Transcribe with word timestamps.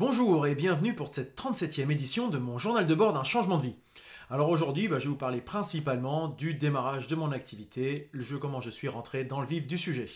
Bonjour 0.00 0.46
et 0.46 0.54
bienvenue 0.54 0.94
pour 0.94 1.14
cette 1.14 1.38
37e 1.38 1.90
édition 1.90 2.30
de 2.30 2.38
mon 2.38 2.56
journal 2.56 2.86
de 2.86 2.94
bord 2.94 3.12
d'un 3.12 3.22
changement 3.22 3.58
de 3.58 3.64
vie. 3.64 3.74
Alors 4.30 4.48
aujourd'hui, 4.48 4.88
bah, 4.88 4.98
je 4.98 5.04
vais 5.04 5.10
vous 5.10 5.16
parler 5.16 5.42
principalement 5.42 6.28
du 6.28 6.54
démarrage 6.54 7.06
de 7.06 7.14
mon 7.16 7.32
activité, 7.32 8.08
le 8.12 8.22
jeu 8.22 8.38
comment 8.38 8.62
je 8.62 8.70
suis 8.70 8.88
rentré 8.88 9.24
dans 9.24 9.42
le 9.42 9.46
vif 9.46 9.66
du 9.66 9.76
sujet. 9.76 10.08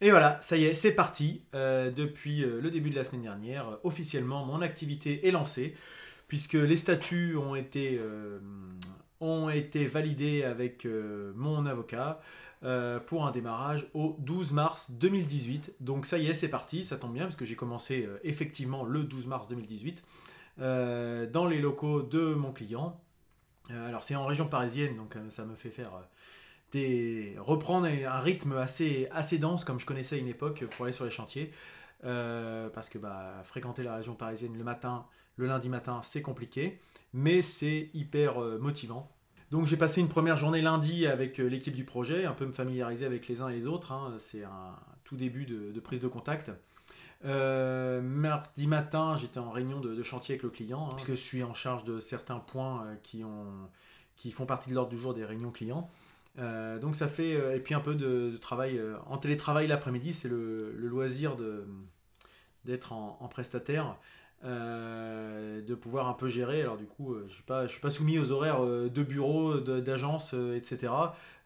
Et 0.00 0.08
voilà, 0.08 0.38
ça 0.40 0.56
y 0.56 0.64
est, 0.64 0.72
c'est 0.72 0.92
parti. 0.92 1.42
Euh, 1.54 1.90
depuis 1.90 2.44
euh, 2.44 2.62
le 2.62 2.70
début 2.70 2.88
de 2.88 2.96
la 2.96 3.04
semaine 3.04 3.20
dernière, 3.20 3.68
euh, 3.68 3.76
officiellement, 3.84 4.46
mon 4.46 4.62
activité 4.62 5.28
est 5.28 5.32
lancée, 5.32 5.74
puisque 6.28 6.54
les 6.54 6.76
statuts 6.76 7.36
ont 7.36 7.54
été, 7.54 8.00
ont 9.28 9.50
été 9.50 9.86
validés 9.86 10.44
avec 10.44 10.86
mon 11.34 11.66
avocat. 11.66 12.20
Euh, 12.64 12.98
pour 12.98 13.24
un 13.24 13.30
démarrage 13.30 13.86
au 13.94 14.16
12 14.18 14.50
mars 14.50 14.90
2018. 14.90 15.74
Donc 15.78 16.06
ça 16.06 16.18
y 16.18 16.26
est, 16.26 16.34
c'est 16.34 16.48
parti, 16.48 16.82
ça 16.82 16.96
tombe 16.96 17.12
bien 17.12 17.22
parce 17.22 17.36
que 17.36 17.44
j'ai 17.44 17.54
commencé 17.54 18.04
euh, 18.04 18.18
effectivement 18.24 18.82
le 18.82 19.04
12 19.04 19.28
mars 19.28 19.46
2018 19.46 20.02
euh, 20.58 21.30
dans 21.30 21.46
les 21.46 21.60
locaux 21.60 22.02
de 22.02 22.34
mon 22.34 22.50
client. 22.50 23.00
alors 23.70 24.02
c'est 24.02 24.16
en 24.16 24.26
région 24.26 24.48
parisienne, 24.48 24.96
donc 24.96 25.14
ça 25.28 25.44
me 25.44 25.54
fait 25.54 25.70
faire 25.70 25.92
des 26.72 27.36
reprendre 27.38 27.86
un 27.86 28.20
rythme 28.20 28.56
assez 28.56 29.06
assez 29.12 29.38
dense 29.38 29.64
comme 29.64 29.78
je 29.78 29.86
connaissais 29.86 30.16
à 30.16 30.18
une 30.18 30.26
époque 30.26 30.64
pour 30.72 30.84
aller 30.84 30.92
sur 30.92 31.04
les 31.04 31.12
chantiers. 31.12 31.52
parce 32.02 32.88
que 32.88 32.98
bah, 32.98 33.40
fréquenter 33.44 33.84
la 33.84 33.94
région 33.94 34.14
parisienne 34.14 34.58
le 34.58 34.64
matin, 34.64 35.06
le 35.36 35.46
lundi 35.46 35.68
matin, 35.68 36.00
c'est 36.02 36.22
compliqué, 36.22 36.80
mais 37.12 37.40
c'est 37.42 37.90
hyper 37.94 38.40
motivant. 38.58 39.08
Donc 39.50 39.66
j'ai 39.66 39.78
passé 39.78 40.00
une 40.00 40.08
première 40.08 40.36
journée 40.36 40.60
lundi 40.60 41.06
avec 41.06 41.40
euh, 41.40 41.48
l'équipe 41.48 41.74
du 41.74 41.84
projet, 41.84 42.26
un 42.26 42.32
peu 42.32 42.44
me 42.44 42.52
familiariser 42.52 43.06
avec 43.06 43.26
les 43.28 43.40
uns 43.40 43.48
et 43.48 43.54
les 43.54 43.66
autres. 43.66 43.92
Hein. 43.92 44.14
C'est 44.18 44.44
un 44.44 44.76
tout 45.04 45.16
début 45.16 45.46
de, 45.46 45.80
prise 45.80 46.00
de 46.00 46.08
contact. 46.08 46.52
Euh, 47.24 48.02
mardi 48.02 48.66
matin, 48.66 49.16
j'étais 49.16 49.38
en 49.38 49.50
réunion 49.50 49.80
de, 49.80 50.02
chantier 50.02 50.34
avec 50.34 50.42
le 50.42 50.50
client, 50.50 50.86
hein, 50.86 50.94
puisque 50.94 51.12
je 51.12 51.26
suis 51.26 51.42
en 51.42 51.54
charge 51.54 51.84
de 51.84 51.98
certains 51.98 52.38
points 52.38 52.84
euh, 52.84 52.94
qui, 53.02 53.24
ont, 53.24 53.46
qui 54.16 54.32
font 54.32 54.44
partie 54.44 54.68
de 54.68 54.74
l'ordre 54.74 54.90
du 54.90 54.98
jour 54.98 55.14
des 55.14 55.24
réunions 55.24 55.50
clients. 55.50 55.90
donc 56.36 56.94
ça 56.94 57.08
fait, 57.08 57.56
et 57.56 57.60
puis 57.60 57.74
un 57.74 57.80
peu 57.80 57.94
de, 57.94 58.36
travail 58.36 58.80
en 59.06 59.16
télétravail 59.16 59.66
l'après-midi, 59.66 60.12
c'est 60.12 60.28
le, 60.28 60.72
loisir 60.76 61.36
d'être 62.64 62.92
en, 62.92 63.28
prestataire. 63.28 63.96
Euh, 64.44 65.60
de 65.62 65.74
pouvoir 65.74 66.08
un 66.08 66.12
peu 66.12 66.28
gérer. 66.28 66.62
Alors 66.62 66.76
du 66.76 66.86
coup, 66.86 67.12
euh, 67.12 67.24
je 67.28 67.34
suis 67.34 67.42
pas, 67.42 67.66
suis 67.66 67.80
pas 67.80 67.90
soumis 67.90 68.20
aux 68.20 68.30
horaires 68.30 68.64
euh, 68.64 68.88
de 68.88 69.02
bureau, 69.02 69.58
d'agence, 69.58 70.32
etc. 70.54 70.92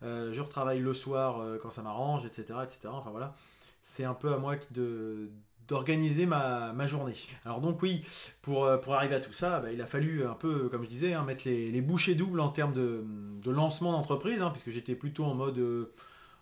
je 0.02 0.40
retravaille 0.40 0.80
le 0.80 0.92
soir 0.92 1.42
quand 1.62 1.70
ça 1.70 1.80
m'arrange, 1.82 2.26
etc., 2.26 2.58
etc. 2.62 2.80
Enfin 2.88 3.10
voilà, 3.10 3.34
c'est 3.82 4.04
un 4.04 4.14
peu 4.14 4.32
à 4.32 4.38
moi 4.38 4.56
de 4.72 5.30
d'organiser 5.68 6.26
ma, 6.26 6.72
ma, 6.72 6.86
journée. 6.86 7.14
Alors 7.44 7.60
donc 7.60 7.80
oui, 7.82 8.04
pour, 8.42 8.68
pour 8.80 8.94
arriver 8.94 9.14
à 9.14 9.20
tout 9.20 9.32
ça, 9.32 9.60
bah, 9.60 9.72
il 9.72 9.80
a 9.80 9.86
fallu 9.86 10.26
un 10.26 10.34
peu, 10.34 10.68
comme 10.68 10.82
je 10.82 10.88
disais, 10.88 11.14
hein, 11.14 11.22
mettre 11.22 11.44
les, 11.46 11.70
les, 11.70 11.80
bouchées 11.80 12.16
doubles 12.16 12.40
en 12.40 12.48
termes 12.48 12.74
de, 12.74 13.04
de 13.42 13.50
lancement 13.50 13.92
d'entreprise, 13.92 14.42
hein, 14.42 14.50
puisque 14.50 14.70
j'étais 14.70 14.96
plutôt 14.96 15.24
en 15.24 15.34
mode 15.34 15.60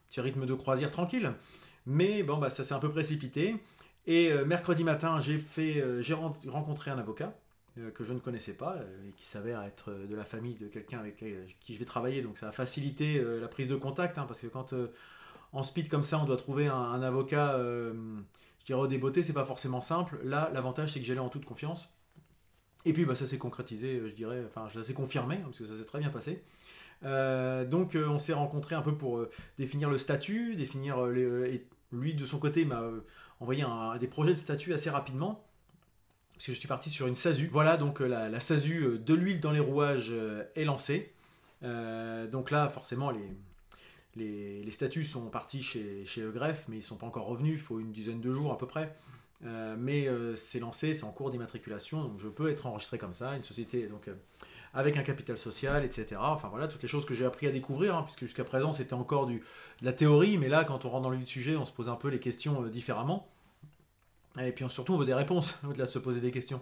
petit 0.09 0.21
rythme 0.23 0.47
de 0.47 0.55
croisière 0.55 0.91
tranquille. 0.91 1.33
Mais 1.87 2.23
bon, 2.23 2.39
bah, 2.39 2.51
ça 2.51 2.65
s'est 2.65 2.75
un 2.75 2.79
peu 2.79 2.91
précipité. 2.91 3.57
Et 4.11 4.33
euh, 4.33 4.45
mercredi 4.45 4.83
matin, 4.83 5.21
j'ai 5.21 5.41
euh, 5.59 6.03
rencontré 6.49 6.91
un 6.91 6.99
avocat 6.99 7.33
euh, 7.79 7.93
que 7.93 8.03
je 8.03 8.13
ne 8.13 8.19
connaissais 8.19 8.55
pas 8.55 8.79
et 9.07 9.13
qui 9.13 9.25
s'avère 9.25 9.63
être 9.63 9.93
de 9.93 10.17
la 10.17 10.25
famille 10.25 10.57
de 10.57 10.67
quelqu'un 10.67 10.99
avec 10.99 11.23
qui 11.61 11.75
je 11.75 11.79
vais 11.79 11.85
travailler. 11.85 12.21
Donc 12.21 12.37
ça 12.37 12.49
a 12.49 12.51
facilité 12.51 13.25
la 13.41 13.47
prise 13.47 13.69
de 13.69 13.77
contact 13.77 14.19
hein, 14.19 14.25
parce 14.27 14.41
que 14.41 14.49
quand 14.49 14.75
en 15.53 15.63
speed 15.63 15.89
comme 15.89 16.03
ça, 16.03 16.19
on 16.19 16.25
doit 16.25 16.37
trouver 16.37 16.67
un, 16.67 17.03
avocat, 17.03 17.57
je 17.57 18.65
dirais 18.67 18.81
au 18.81 18.89
débeauté, 18.89 19.23
c'est 19.23 19.33
pas 19.33 19.45
forcément 19.45 19.81
simple. 19.81 20.19
Là, 20.25 20.51
l'avantage 20.53 20.93
c'est 20.93 20.99
que 20.99 21.07
j'allais 21.07 21.21
en 21.21 21.29
toute 21.29 21.45
confiance. 21.45 21.95
Et 22.85 22.93
puis 22.93 23.05
bah, 23.05 23.15
ça 23.15 23.27
s'est 23.27 23.39
concrétisé, 23.39 24.03
je 24.09 24.13
dirais, 24.13 24.43
enfin 24.45 24.69
ça 24.71 24.83
s'est 24.83 24.95
confirmé 24.95 25.37
hein, 25.37 25.45
parce 25.45 25.61
que 25.61 25.67
ça 25.67 25.77
s'est 25.77 25.85
très 25.85 26.01
bien 26.01 26.11
passé. 26.11 26.43
donc 27.05 27.97
on 27.97 28.19
s'est 28.19 28.33
rencontré 28.33 28.75
un 28.75 28.83
peu 28.83 28.97
pour 28.97 29.25
définir 29.57 29.89
le 29.89 29.99
statut, 29.99 30.57
définir 30.57 30.99
lui 31.93 32.15
de 32.15 32.25
son 32.25 32.41
côté 32.41 32.65
m'a 32.65 32.83
envoyé 33.41 33.65
des 33.99 34.07
projets 34.07 34.33
de 34.33 34.39
statut 34.39 34.73
assez 34.73 34.91
rapidement. 34.91 35.45
Parce 36.35 36.47
que 36.47 36.53
je 36.55 36.59
suis 36.59 36.69
parti 36.69 36.89
sur 36.89 37.07
une 37.07 37.17
SASU. 37.17 37.49
Voilà, 37.53 37.77
donc 37.77 38.01
euh, 38.01 38.07
la, 38.07 38.41
SASU 38.41 38.83
euh, 38.83 38.99
de 38.99 39.13
l'huile 39.13 39.41
dans 39.41 39.53
les 39.53 39.61
rouages 39.61 40.09
euh, 40.11 40.45
est 40.57 40.65
lancée. 40.65 41.13
donc 41.63 42.51
là, 42.51 42.71
forcément, 42.71 43.11
les, 43.11 44.63
les, 44.63 44.71
statuts 44.71 45.05
sont 45.05 45.29
partis 45.29 45.63
chez, 45.63 46.07
chez 46.07 46.23
Greffe, 46.33 46.65
mais 46.69 46.77
ils 46.77 46.81
ne 46.81 46.85
sont 46.85 46.97
pas 46.97 47.07
encore 47.07 47.27
revenus. 47.27 47.55
Il 47.55 47.61
faut 47.61 47.79
une 47.79 47.93
dizaine 47.93 48.23
de 48.23 48.33
jours 48.33 48.53
à 48.53 48.57
peu 48.57 48.67
près. 48.67 48.97
mais 49.43 50.09
c'est 50.35 50.61
lancé, 50.61 50.95
c'est 50.95 51.05
en 51.05 51.13
cours 51.13 51.31
d'immatriculation, 51.31 52.03
donc 52.03 52.19
je 52.21 52.29
peux 52.29 52.51
être 52.51 52.67
enregistré 52.67 52.97
comme 52.97 53.13
ça. 53.13 53.37
Une 53.37 53.45
société, 53.45 53.87
donc 53.87 54.09
avec 54.75 54.97
un 54.97 55.03
capital 55.03 55.37
social, 55.37 55.85
etc. 55.85 56.17
Enfin 56.19 56.49
voilà, 56.49 56.69
toutes 56.69 56.83
les 56.83 56.89
choses 56.89 57.05
que 57.05 57.15
j'ai 57.15 57.25
appris 57.25 57.47
à 57.47 57.51
découvrir, 57.51 57.97
hein, 57.97 58.03
puisque 58.05 58.21
jusqu'à 58.21 58.45
présent 58.45 58.73
c'était 58.73 58.95
encore 58.95 59.27
de 59.27 59.41
la 59.83 59.93
théorie, 59.93 60.39
mais 60.39 60.49
là 60.49 60.65
quand 60.65 60.85
on 60.85 60.89
rentre 60.89 61.03
dans 61.03 61.11
le 61.11 61.27
sujet, 61.27 61.57
on 61.57 61.65
se 61.65 61.73
pose 61.73 61.89
un 61.89 61.97
peu 61.97 62.09
les 62.09 62.21
questions 62.21 62.65
euh, 62.65 62.69
différemment. 62.69 63.29
Et 64.41 64.53
puis 64.53 64.65
surtout, 64.69 64.95
on 64.95 64.97
veut 64.97 65.07
des 65.07 65.15
réponses, 65.15 65.59
au-delà 65.69 65.87
de 65.87 65.91
se 65.91 65.99
poser 65.99 66.21
des 66.21 66.31
questions. 66.31 66.61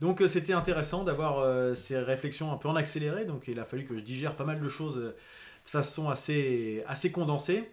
Donc 0.00 0.20
euh, 0.22 0.28
c'était 0.28 0.52
intéressant 0.52 1.02
d'avoir 1.02 1.40
euh, 1.40 1.74
ces 1.74 1.98
réflexions 1.98 2.52
un 2.52 2.56
peu 2.56 2.68
en 2.68 2.76
accéléré, 2.76 3.24
donc 3.24 3.48
il 3.48 3.58
a 3.58 3.64
fallu 3.64 3.84
que 3.84 3.96
je 3.96 4.00
digère 4.00 4.36
pas 4.36 4.44
mal 4.44 4.60
de 4.60 4.68
choses 4.68 4.96
de 4.96 5.14
façon 5.64 6.08
assez, 6.08 6.84
condensée. 7.12 7.68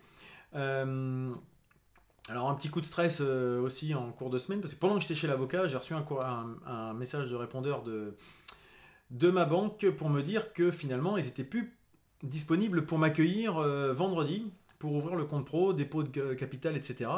alors 0.53 2.49
un 2.49 2.55
petit 2.55 2.69
coup 2.69 2.81
de 2.81 2.87
stress 2.87 3.21
aussi 3.21 3.93
en 3.93 4.11
cours 4.11 4.31
de 4.31 4.39
semaine, 4.39 4.61
parce 4.61 4.73
que 4.73 4.79
pendant 4.79 4.95
que 4.95 5.01
j'étais 5.01 5.13
chez 5.15 5.27
l'avocat, 5.27 5.67
j'ai 5.67 5.77
reçu 5.77 5.93
un, 5.93 6.93
message 6.93 7.29
de 7.29 7.35
répondeur 7.35 7.83
de, 7.83 8.15
de 9.11 9.29
ma 9.29 9.45
banque 9.45 9.89
pour 9.91 10.09
me 10.09 10.21
dire 10.21 10.53
que 10.53 10.71
finalement 10.71 11.17
ils 11.17 11.27
étaient 11.27 11.43
plus 11.43 11.77
disponibles 12.23 12.85
pour 12.85 12.97
m'accueillir 12.97 13.57
euh, 13.57 13.93
vendredi 13.93 14.51
pour 14.79 14.93
ouvrir 14.95 15.15
le 15.15 15.25
compte 15.25 15.45
pro, 15.45 15.73
dépôt 15.73 16.03
de 16.03 16.33
capital, 16.33 16.75
etc. 16.75 17.09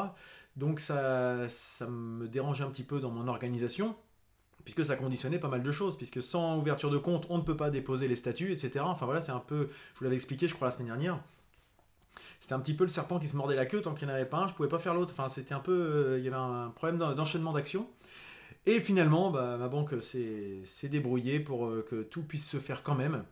Donc 0.56 0.80
ça, 0.80 1.48
ça 1.48 1.86
me 1.86 2.26
dérangeait 2.28 2.64
un 2.64 2.70
petit 2.70 2.82
peu 2.82 3.00
dans 3.00 3.10
mon 3.10 3.28
organisation, 3.28 3.96
puisque 4.64 4.84
ça 4.84 4.96
conditionnait 4.96 5.38
pas 5.38 5.48
mal 5.48 5.62
de 5.62 5.70
choses, 5.70 5.96
puisque 5.96 6.22
sans 6.22 6.58
ouverture 6.58 6.90
de 6.90 6.98
compte, 6.98 7.26
on 7.30 7.38
ne 7.38 7.42
peut 7.42 7.56
pas 7.56 7.70
déposer 7.70 8.08
les 8.08 8.16
statuts, 8.16 8.52
etc. 8.52 8.80
Enfin 8.84 9.06
voilà, 9.06 9.20
c'est 9.20 9.32
un 9.32 9.40
peu, 9.40 9.68
je 9.94 9.98
vous 9.98 10.04
l'avais 10.04 10.16
expliqué, 10.16 10.48
je 10.48 10.54
crois, 10.54 10.68
la 10.68 10.72
semaine 10.72 10.88
dernière. 10.88 11.20
C'était 12.40 12.54
un 12.54 12.60
petit 12.60 12.74
peu 12.74 12.84
le 12.84 12.88
serpent 12.88 13.18
qui 13.18 13.26
se 13.26 13.36
mordait 13.36 13.56
la 13.56 13.66
queue 13.66 13.82
tant 13.82 13.94
qu'il 13.94 14.06
n'y 14.06 14.12
en 14.12 14.16
avait 14.16 14.24
pas 14.24 14.38
un, 14.38 14.48
je 14.48 14.54
pouvais 14.54 14.68
pas 14.68 14.78
faire 14.78 14.94
l'autre. 14.94 15.12
Enfin, 15.12 15.28
c'était 15.28 15.54
un 15.54 15.60
peu, 15.60 15.72
euh, 15.72 16.18
il 16.18 16.24
y 16.24 16.28
avait 16.28 16.36
un 16.36 16.70
problème 16.74 16.98
d'enchaînement 16.98 17.52
d'actions. 17.52 17.88
Et 18.66 18.80
finalement, 18.80 19.30
bah, 19.30 19.56
ma 19.56 19.68
banque 19.68 19.94
s'est 20.02 20.88
débrouillée 20.88 21.40
pour 21.40 21.66
euh, 21.66 21.86
que 21.88 22.02
tout 22.02 22.22
puisse 22.22 22.46
se 22.46 22.58
faire 22.58 22.82
quand 22.82 22.94
même. 22.94 23.24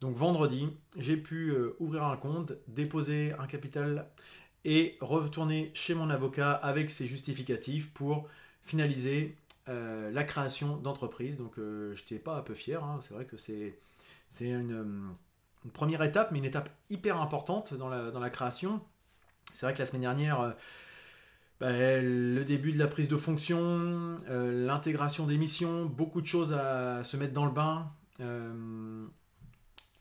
Donc 0.00 0.16
vendredi, 0.16 0.68
j'ai 0.96 1.16
pu 1.16 1.50
euh, 1.50 1.76
ouvrir 1.80 2.04
un 2.04 2.16
compte, 2.16 2.52
déposer 2.68 3.34
un 3.38 3.46
capital 3.46 4.08
et 4.64 4.96
retourner 5.00 5.70
chez 5.74 5.94
mon 5.94 6.10
avocat 6.10 6.52
avec 6.52 6.90
ses 6.90 7.06
justificatifs 7.06 7.92
pour 7.92 8.28
finaliser 8.62 9.36
euh, 9.68 10.10
la 10.10 10.24
création 10.24 10.76
d'entreprise. 10.76 11.36
Donc 11.36 11.54
je 11.56 11.90
n'étais 11.92 12.18
pas 12.18 12.36
un 12.36 12.42
peu 12.42 12.54
fier, 12.54 12.82
hein. 12.82 12.98
c'est 13.02 13.14
vrai 13.14 13.24
que 13.24 13.36
c'est 13.36 13.78
une, 14.40 15.14
première 15.72 16.02
étape, 16.02 16.30
mais 16.32 16.38
une 16.38 16.44
étape 16.44 16.70
hyper 16.88 17.20
importante 17.20 17.74
dans 17.74 17.88
la, 17.88 18.10
dans 18.10 18.20
la 18.20 18.30
création. 18.30 18.80
C'est 19.52 19.66
vrai 19.66 19.74
que 19.74 19.78
la 19.78 19.86
semaine 19.86 20.02
dernière, 20.02 20.54
bah, 21.60 21.72
le 21.72 22.44
début 22.44 22.70
de 22.70 22.78
la 22.78 22.86
prise 22.86 23.08
de 23.08 23.16
fonction, 23.16 24.16
euh, 24.28 24.66
l'intégration 24.66 25.26
des 25.26 25.36
missions, 25.36 25.86
beaucoup 25.86 26.20
de 26.20 26.26
choses 26.26 26.52
à 26.52 27.02
se 27.02 27.16
mettre 27.16 27.32
dans 27.32 27.46
le 27.46 27.52
bain. 27.52 27.90
Euh, 28.20 29.06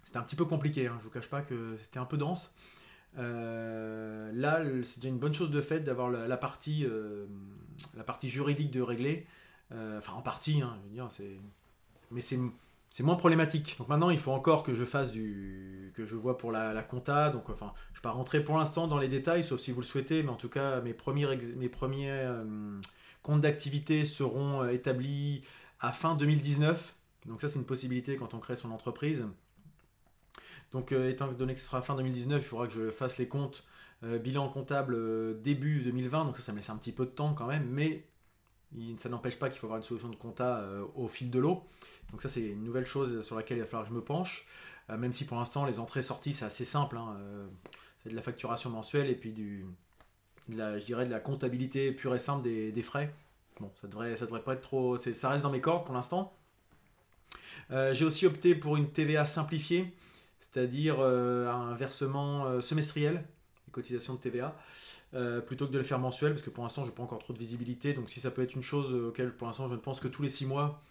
c'était 0.04 0.18
un 0.18 0.24
petit 0.24 0.36
peu 0.36 0.46
compliqué, 0.46 0.88
hein, 0.88 0.94
je 0.94 0.98
ne 1.00 1.04
vous 1.04 1.10
cache 1.10 1.30
pas 1.30 1.42
que 1.42 1.76
c'était 1.78 2.00
un 2.00 2.06
peu 2.06 2.18
dense. 2.18 2.56
Euh, 3.18 4.32
là, 4.34 4.62
c'est 4.84 5.00
déjà 5.00 5.10
une 5.10 5.18
bonne 5.18 5.34
chose 5.34 5.50
de 5.50 5.62
fait 5.62 5.80
d'avoir 5.80 6.10
la, 6.12 6.38
partie, 6.38 6.86
la 7.96 8.04
partie 8.04 8.30
juridique 8.30 8.70
de 8.72 8.82
régler. 8.82 9.26
enfin, 9.72 10.14
en 10.14 10.22
partie, 10.22 10.62
hein, 10.62 10.78
je 10.84 10.88
veux 10.88 10.94
dire, 10.94 11.10
mais 12.12 12.22
c'est 12.22 12.40
c'est 12.92 13.04
moins 13.04 13.16
problématique. 13.16 13.76
Donc 13.78 13.90
maintenant, 13.90 14.10
il 14.10 14.20
faut 14.20 14.32
encore 14.32 14.64
que 14.64 14.74
je 14.74 14.86
fasse 14.86 15.12
du. 15.12 15.92
que 15.96 16.06
je 16.06 16.16
vois 16.16 16.38
pour 16.38 16.52
la, 16.52 16.82
compta. 16.84 17.30
Donc, 17.30 17.50
enfin, 17.50 17.74
je 17.88 17.92
ne 17.92 17.96
vais 17.98 18.02
pas 18.02 18.12
rentrer 18.12 18.44
pour 18.44 18.58
l'instant 18.58 18.88
dans 18.88 18.98
les 18.98 19.08
détails, 19.08 19.44
sauf 19.44 19.60
si 19.60 19.72
vous 19.72 19.82
le 19.82 19.86
souhaitez, 19.86 20.24
mais 20.24 20.30
en 20.30 20.36
tout 20.36 20.50
cas, 20.50 20.82
mes 20.82 20.94
premiers, 20.94 21.28
mes 21.58 21.70
premiers 21.70 22.10
euh, 22.12 22.80
comptes 23.22 23.42
d'activité 23.42 24.06
seront 24.06 24.64
euh, 24.64 24.70
établis 24.70 25.44
à 25.80 25.92
fin 25.92 26.16
2019. 26.16 26.96
Donc, 27.26 27.42
ça, 27.42 27.50
c'est 27.50 27.60
une 27.60 27.66
possibilité 27.66 28.16
quand 28.16 28.34
on 28.34 28.40
crée 28.40 28.56
son 28.56 28.72
entreprise. 28.72 29.26
Donc, 30.72 30.92
euh, 30.92 31.10
étant 31.10 31.28
donné 31.32 31.54
que 31.54 31.60
ce 31.60 31.68
sera 31.68 31.82
fin 31.82 31.96
2019, 31.96 32.42
il 32.42 32.46
faudra 32.46 32.68
que 32.68 32.74
je 32.74 32.92
fasse 32.92 33.18
les 33.18 33.28
comptes, 33.28 33.64
bilan 34.02 34.48
comptable 34.50 35.42
début 35.42 35.82
2020. 35.82 36.26
Donc, 36.26 36.38
ça, 36.38 36.44
ça 36.44 36.52
me 36.52 36.58
laisse 36.58 36.70
un 36.70 36.78
petit 36.78 36.92
peu 36.92 37.06
de 37.06 37.12
temps 37.12 37.34
quand 37.34 37.48
même, 37.48 37.68
mais 37.70 38.06
ça 38.98 39.10
n'empêche 39.10 39.40
pas 39.40 39.50
qu'il 39.50 39.60
faut 39.60 39.68
avoir 39.68 39.78
une 39.78 39.84
solution 39.84 40.10
de 40.10 40.16
compta 40.16 40.68
au 40.96 41.08
fil 41.08 41.32
de 41.32 41.40
l'eau. 41.40 41.64
Donc 42.12 42.22
ça 42.22 42.30
c'est 42.30 42.42
une 42.42 42.64
nouvelle 42.64 42.86
chose 42.86 43.22
sur 43.22 43.36
laquelle 43.36 43.58
il 43.58 43.62
va 43.62 43.66
falloir 43.66 43.84
que 43.84 43.90
je 43.90 43.96
me 43.96 44.04
penche, 44.04 44.46
euh, 44.90 44.98
même 44.98 45.14
si 45.14 45.26
pour 45.26 45.38
l'instant 45.38 45.66
les 45.66 45.80
entrées-sorties 45.80 46.34
c'est 46.34 46.46
assez 46.46 46.66
simple, 46.66 46.98
hein, 46.98 47.18
euh, 47.20 47.48
c'est 48.04 48.10
de 48.10 48.16
la 48.16 48.22
facturation 48.22 48.70
mensuelle 48.70 49.10
et 49.10 49.16
puis 49.16 49.32
du, 49.32 49.66
je 50.50 50.86
dirais 50.86 51.06
de 51.06 51.12
la 51.12 51.20
comptabilité 51.20 51.92
pure 51.92 52.16
et 52.16 52.20
simple 52.20 52.44
des, 52.44 52.84
frais. 52.84 53.14
Bon, 53.60 53.72
ça 53.82 53.88
devrait, 53.88 54.16
ça 54.16 54.26
devrait 54.26 54.44
pas 54.44 54.54
être 54.54 54.62
trop. 54.62 54.98
Ça 54.98 55.30
reste 55.30 55.44
dans 55.44 55.50
mes 55.50 55.62
cordes 55.62 55.86
pour 55.86 55.96
l'instant. 55.96 56.34
j'ai 57.70 58.06
aussi 58.06 58.26
opté 58.26 58.56
pour 58.56 58.78
une 58.78 58.90
TVA 58.90 59.26
simplifiée, 59.26 59.94
c'est-à-dire 60.40 61.02
un 61.02 61.76
versement 61.76 62.62
semestriel 62.62 63.26
des 63.66 63.72
cotisations 63.72 64.14
de 64.14 64.20
TVA, 64.20 64.56
plutôt 65.48 65.68
que 65.68 65.72
de 65.74 65.78
le 65.80 65.84
faire 65.84 66.00
mensuel, 66.00 66.32
parce 66.32 66.44
que 66.44 66.52
pour 66.52 66.64
l'instant, 66.64 66.86
je 66.86 66.92
n'ai 66.92 66.96
pas 66.96 67.04
encore 67.04 67.20
trop 67.20 67.34
de 67.34 67.40
visibilité. 67.40 67.94
Donc, 67.94 68.10
si 68.10 68.22
ça 68.22 68.32
peut 68.32 68.44
être 68.44 68.54
une 68.54 68.64
chose 68.64 68.94
auquel, 68.94 69.36
pour 69.36 69.48
l'instant, 69.48 69.68
je 69.68 69.74
ne 69.74 69.80
pense 69.80 70.00
que 70.00 70.08
tous 70.08 70.22
les 70.22 70.30
six 70.30 70.46
mois, 70.46 70.82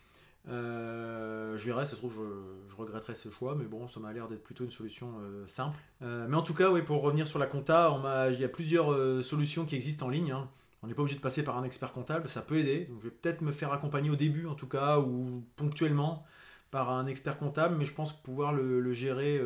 euh, 0.49 1.57
je 1.57 1.67
verrai, 1.67 1.85
ça 1.85 1.93
se 1.93 1.97
trouve, 1.97 2.15
je, 2.15 2.71
je, 2.71 2.77
regretterai 2.77 3.15
ce 3.15 3.31
choix, 3.31 3.57
mais 3.57 3.65
bon, 3.65 3.89
ça 3.89 3.99
m'a 3.99 4.13
l'air 4.13 4.29
d'être 4.29 4.45
plutôt 4.45 4.65
une 4.65 4.71
solution 4.71 5.15
euh, 5.21 5.47
simple. 5.47 5.79
Euh, 6.03 6.27
mais 6.29 6.37
en 6.37 6.43
tout 6.43 6.55
cas, 6.55 6.71
oui, 6.71 6.83
pour 6.83 7.03
revenir 7.03 7.27
sur 7.27 7.39
la 7.39 7.47
compta, 7.47 8.31
il 8.33 8.39
y 8.39 8.45
a 8.45 8.49
plusieurs 8.49 9.25
solutions 9.25 9.65
qui 9.65 9.75
existent 9.75 10.07
en 10.07 10.11
ligne. 10.11 10.33
Hein. 10.33 10.49
On 10.83 10.87
n'est 10.87 10.95
pas 10.95 11.03
obligé 11.03 11.17
de 11.17 11.23
passer 11.23 11.43
par 11.43 11.59
un 11.59 11.65
expert 11.65 11.93
comptable, 11.93 12.29
ça 12.29 12.43
peut 12.43 12.59
aider. 12.59 12.89
Je 13.01 13.09
vais 13.09 13.15
peut-être 13.15 13.41
me 13.41 13.51
faire 13.51 13.73
accompagner 13.73 14.11
au 14.11 14.17
début, 14.17 14.47
en 14.47 14.55
tout 14.55 14.69
cas, 14.69 15.01
ou 15.01 15.45
ponctuellement, 15.57 16.25
par 16.71 16.91
un 16.91 17.07
expert 17.07 17.39
comptable, 17.39 17.77
mais 17.77 17.85
je 17.85 17.93
pense 17.93 18.13
pouvoir 18.13 18.53
le, 18.53 18.93
gérer 18.93 19.41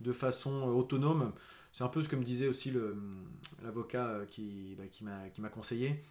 de 0.00 0.12
façon 0.12 0.64
autonome. 0.64 1.32
C'est 1.72 1.84
un 1.84 1.88
peu 1.88 2.02
ce 2.02 2.08
que 2.08 2.16
me 2.16 2.24
disait 2.24 2.48
aussi 2.48 2.74
l'avocat 3.62 4.18
bah, 4.18 4.26
qui 4.90 5.04
m'a 5.04 5.48
conseillé 5.48 6.02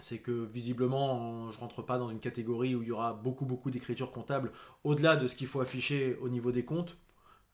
c'est 0.00 0.18
que 0.18 0.46
visiblement, 0.52 1.50
je 1.50 1.58
rentre 1.58 1.82
pas 1.82 1.98
dans 1.98 2.10
une 2.10 2.20
catégorie 2.20 2.74
où 2.74 2.82
il 2.82 2.88
y 2.88 2.92
aura 2.92 3.12
beaucoup, 3.12 3.46
beaucoup 3.46 3.70
d'écriture 3.70 4.10
comptable 4.10 4.52
au-delà 4.84 5.16
de 5.16 5.26
ce 5.26 5.36
qu'il 5.36 5.46
faut 5.46 5.60
afficher 5.60 6.16
au 6.20 6.28
niveau 6.28 6.52
des 6.52 6.64
comptes. 6.64 6.96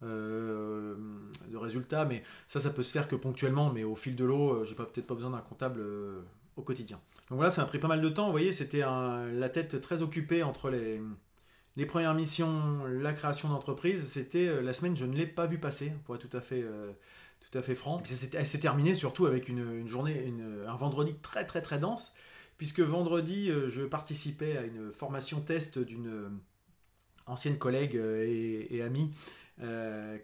Euh, 0.02 0.94
de 1.48 1.56
résultats, 1.56 2.04
mais 2.04 2.22
ça, 2.48 2.60
ça 2.60 2.68
peut 2.68 2.82
se 2.82 2.92
faire 2.92 3.08
que 3.08 3.16
ponctuellement, 3.16 3.72
mais 3.72 3.82
au 3.82 3.96
fil 3.96 4.14
de 4.14 4.26
l'eau, 4.26 4.50
euh, 4.50 4.64
j'ai 4.64 4.74
pas 4.74 4.84
peut-être 4.84 5.06
pas 5.06 5.14
besoin 5.14 5.30
d'un 5.30 5.40
comptable 5.40 5.80
euh, 5.80 6.20
au 6.56 6.62
quotidien. 6.62 7.00
Donc 7.30 7.36
voilà, 7.36 7.50
ça 7.50 7.62
m'a 7.62 7.68
pris 7.68 7.78
pas 7.78 7.88
mal 7.88 8.02
de 8.02 8.08
temps. 8.10 8.26
Vous 8.26 8.32
voyez, 8.32 8.52
c'était 8.52 8.80
la 8.80 9.48
tête 9.48 9.80
très 9.80 10.02
occupée 10.02 10.42
entre 10.42 10.68
les, 10.68 11.00
les 11.76 11.86
premières 11.86 12.14
missions, 12.14 12.84
la 12.84 13.14
création 13.14 13.48
d'entreprise. 13.48 14.06
C'était 14.06 14.60
la 14.60 14.74
semaine, 14.74 14.94
je 14.96 15.06
ne 15.06 15.16
l'ai 15.16 15.26
pas 15.26 15.46
vu 15.46 15.58
passer, 15.58 15.92
pour 16.04 16.14
être 16.14 16.28
tout 16.28 16.36
à 16.36 16.42
fait, 16.42 16.62
tout 17.50 17.58
à 17.58 17.62
fait 17.62 17.74
franc. 17.74 18.02
Elle 18.32 18.46
s'est 18.46 18.60
terminée 18.60 18.94
surtout 18.94 19.26
avec 19.26 19.48
une, 19.48 19.86
journée, 19.88 20.32
un 20.66 20.76
vendredi 20.76 21.14
très 21.22 21.44
très 21.44 21.62
très 21.62 21.78
dense 21.78 22.12
puisque 22.58 22.80
vendredi, 22.80 23.50
euh, 23.50 23.68
je 23.68 23.82
participais 23.82 24.56
à 24.56 24.62
une 24.62 24.90
formation 24.90 25.40
test 25.40 25.78
d'une 25.78 26.08
euh, 26.08 26.28
ancienne 27.26 27.58
collègue 27.58 27.96
euh, 27.96 28.24
et, 28.26 28.82
amie 28.82 29.12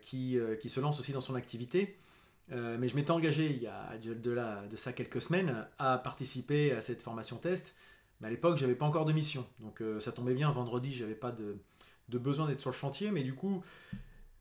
qui, 0.02 0.38
qui, 0.60 0.69
se 0.69 0.78
lance 0.78 1.00
aussi 1.00 1.12
dans 1.12 1.22
son 1.22 1.34
activité. 1.34 1.96
mais 2.50 2.86
je 2.86 2.94
m'étais 2.94 3.12
engagé 3.12 3.46
il 3.46 3.62
y 3.62 3.66
a 3.66 3.96
de, 3.96 4.12
de 4.12 4.76
ça 4.76 4.92
quelques 4.92 5.22
semaines 5.22 5.66
à 5.78 5.96
participer 5.96 6.72
à 6.72 6.82
cette 6.82 7.00
formation 7.00 7.38
test. 7.38 7.74
Mais 8.20 8.26
à 8.26 8.30
l'époque, 8.30 8.58
j'avais 8.58 8.74
pas 8.74 8.84
encore 8.84 9.06
de 9.06 9.12
mission. 9.14 9.46
Donc 9.60 9.82
ça 10.00 10.12
tombait 10.12 10.34
bien, 10.34 10.50
vendredi, 10.50 10.92
j'avais 10.92 11.14
pas 11.14 11.32
de 11.32 12.19
besoin 12.19 12.46
d'être 12.46 12.60
sur 12.60 12.69
le 12.69 12.76
chantier. 12.76 13.10
Mais 13.10 13.22
du 13.22 13.34
coup, 13.34 13.64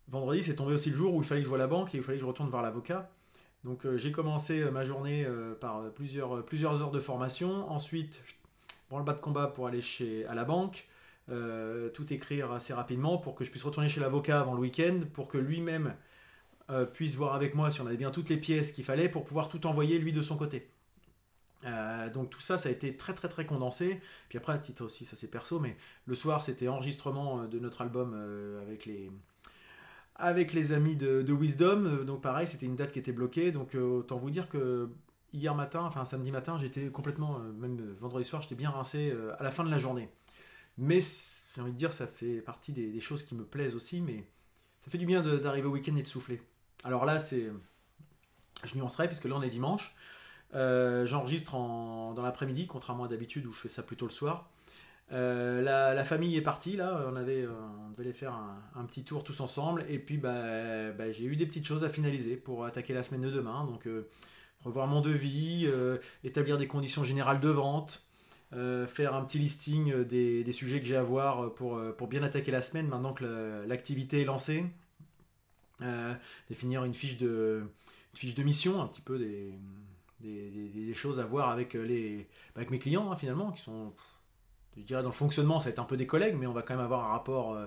vendredi, 0.07 0.43
c'est 0.43 0.55
tombé 0.55 0.73
aussi 0.73 0.89
le 0.89 0.97
jour 0.97 1.13
où 1.13 1.21
il 1.21 1.25
fallait 1.25 1.41
que 1.41 1.45
je 1.45 1.49
voie 1.49 1.57
la 1.57 1.67
banque 1.67 1.93
et 1.95 1.97
il 1.97 2.03
fallait 2.03 2.17
que 2.17 2.23
je 2.23 2.27
retourne 2.27 2.49
voir 2.49 2.61
l'avocat. 2.61 3.09
Donc 3.63 3.85
euh, 3.85 3.97
j'ai 3.97 4.11
commencé 4.11 4.61
euh, 4.61 4.71
ma 4.71 4.83
journée 4.83 5.23
euh, 5.25 5.53
par 5.53 5.91
plusieurs, 5.93 6.43
plusieurs 6.45 6.81
heures 6.81 6.91
de 6.91 6.99
formation. 6.99 7.69
Ensuite, 7.71 8.23
prends 8.89 8.99
le 8.99 9.05
bas 9.05 9.13
de 9.13 9.19
combat 9.19 9.47
pour 9.47 9.67
aller 9.67 9.81
chez, 9.81 10.25
à 10.25 10.33
la 10.33 10.43
banque. 10.43 10.87
tout 11.93 12.13
écrire 12.13 12.51
assez 12.51 12.73
rapidement 12.73 13.17
pour 13.17 13.35
que 13.35 13.45
je 13.45 13.51
puisse 13.51 13.63
retourner 13.63 13.89
chez 13.89 14.01
l'avocat 14.01 14.39
avant 14.41 14.53
le 14.53 14.59
week-end, 14.59 15.01
pour 15.13 15.27
que 15.29 15.37
lui-même 15.37 15.95
puisse 16.93 17.15
voir 17.15 17.35
avec 17.35 17.55
moi 17.55 17.69
si 17.69 17.81
on 17.81 17.87
avait 17.87 17.97
bien 17.97 18.11
toutes 18.11 18.29
les 18.29 18.37
pièces 18.37 18.71
qu'il 18.71 18.83
fallait 18.83 19.09
pour 19.09 19.23
pouvoir 19.23 19.49
tout 19.49 19.65
envoyer 19.65 19.97
lui 19.99 20.11
de 20.11 20.21
son 20.21 20.37
côté. 20.37 20.69
donc 22.13 22.29
tout 22.31 22.41
ça, 22.41 22.57
ça 22.57 22.67
a 22.69 22.71
été 22.71 22.97
très 22.97 23.13
très 23.13 23.29
très 23.29 23.45
condensé. 23.45 24.01
Puis 24.27 24.37
après, 24.37 24.53
à 24.53 24.57
titre 24.57 24.83
aussi, 24.83 25.05
ça 25.05 25.15
c'est 25.15 25.29
perso, 25.29 25.59
mais 25.59 25.77
le 26.05 26.15
soir 26.15 26.43
c'était 26.43 26.67
enregistrement 26.67 27.45
de 27.45 27.59
notre 27.59 27.81
album 27.81 28.13
avec 28.61 28.85
les, 28.85 29.09
avec 30.21 30.53
les 30.53 30.71
amis 30.71 30.95
de, 30.95 31.33
Wisdom. 31.33 31.85
Euh, 31.85 32.03
donc 32.03 32.21
pareil, 32.21 32.47
c'était 32.47 32.67
une 32.67 32.75
date 32.75 32.91
qui 32.93 32.99
était 32.99 33.11
bloquée. 33.11 33.51
Donc 33.51 33.75
euh, 33.75 33.99
autant 33.99 34.17
vous 34.17 34.29
dire 34.29 34.47
que 34.47 34.89
hier 35.33 35.55
matin, 35.55 35.81
enfin 35.81 36.05
samedi 36.05 36.31
matin, 36.31 36.57
j'étais 36.59 36.87
complètement, 36.89 37.39
euh, 37.39 37.51
même 37.53 37.95
vendredi 37.99 38.23
soir, 38.23 38.41
j'étais 38.41 38.55
bien 38.55 38.69
rincé 38.69 39.13
à 39.37 39.43
la 39.43 39.51
fin 39.51 39.63
de 39.63 39.71
la 39.71 39.77
journée. 39.77 40.09
Mais 40.77 40.99
j'ai 41.01 41.61
envie 41.61 41.73
de 41.73 41.77
dire, 41.77 41.91
ça 41.91 42.07
fait 42.07 42.41
partie 42.41 42.71
des, 42.71 42.99
choses 43.01 43.23
qui 43.23 43.35
me 43.35 43.43
plaisent 43.43 43.75
aussi, 43.75 44.01
mais 44.01 44.25
ça 44.85 44.91
fait 44.91 44.97
du 44.97 45.05
bien 45.05 45.21
d'arriver 45.21 45.67
au 45.67 45.71
week-end 45.71 45.95
et 45.95 46.03
de 46.03 46.07
souffler. 46.07 46.41
Alors 46.83 47.05
là, 47.05 47.19
c'est, 47.19 47.51
je 48.63 48.75
nuancerai 48.77 49.07
puisque 49.07 49.25
là 49.25 49.35
on 49.35 49.41
est 49.41 49.49
dimanche. 49.49 49.95
J'enregistre 50.53 51.53
dans 51.53 52.21
l'après-midi, 52.23 52.67
contrairement 52.67 53.03
à 53.05 53.07
d'habitude 53.07 53.45
où 53.47 53.51
je 53.51 53.59
fais 53.59 53.69
ça 53.69 53.83
plutôt 53.83 54.05
le 54.05 54.11
soir. 54.11 54.49
Euh, 55.13 55.61
la, 55.61 56.05
famille 56.05 56.37
est 56.37 56.41
partie 56.41 56.77
on, 56.79 57.15
avait, 57.15 57.43
euh, 57.43 57.49
devait 57.97 58.13
faire 58.13 58.33
un, 58.75 58.85
petit 58.85 59.03
tour 59.03 59.23
tous 59.23 59.41
ensemble 59.41 59.85
et 59.89 59.99
puis 59.99 60.17
bah, 60.17 60.91
bah, 60.91 61.11
j'ai 61.11 61.25
eu 61.25 61.35
des 61.35 61.45
petites 61.45 61.65
choses 61.65 61.83
à 61.83 61.89
finaliser 61.89 62.37
pour 62.37 62.65
attaquer 62.65 62.93
la 62.93 63.03
semaine 63.03 63.21
de 63.21 63.29
demain. 63.29 63.65
Donc 63.65 63.87
euh, 63.87 64.07
revoir 64.63 64.87
mon 64.87 65.01
devis, 65.01 65.67
établir 66.23 66.57
des 66.57 66.67
conditions 66.67 67.03
générales 67.03 67.39
de 67.39 67.49
vente, 67.49 68.03
faire 68.51 69.15
un 69.15 69.25
petit 69.25 69.39
listing 69.39 70.03
des, 70.03 70.51
sujets 70.51 70.79
que 70.79 70.85
j'ai 70.85 70.95
à 70.95 71.03
voir 71.03 71.53
pour, 71.55 72.07
bien 72.07 72.23
attaquer 72.23 72.51
la 72.51 72.61
semaine 72.61 72.87
maintenant 72.87 73.13
que 73.13 73.65
l'activité 73.67 74.21
est 74.21 74.25
lancée. 74.25 74.63
définir 76.47 76.85
une 76.85 76.93
fiche, 76.93 77.17
de, 77.17 77.63
mission, 78.43 78.81
un 78.81 78.87
petit 78.87 79.01
peu 79.01 79.17
des, 79.17 79.51
des, 80.19 80.93
choses 80.93 81.19
à 81.19 81.25
voir 81.25 81.49
avec, 81.49 81.73
les, 81.73 82.27
avec 82.55 82.69
mes 82.69 82.77
clients 82.77 83.11
hein, 83.11 83.15
finalement 83.15 83.51
qui 83.51 83.63
sont 83.63 83.93
je 84.77 84.83
dirais 84.83 85.01
dans 85.01 85.09
le 85.09 85.13
fonctionnement, 85.13 85.59
ça 85.59 85.65
va 85.65 85.71
être 85.71 85.79
un 85.79 85.85
peu 85.85 85.97
des 85.97 86.07
collègues, 86.07 86.35
mais 86.39 86.47
on 86.47 86.53
va 86.53 86.61
quand 86.61 86.73
même 86.73 86.83
avoir 86.83 87.05
un 87.05 87.11
rapport 87.13 87.53
euh, 87.53 87.65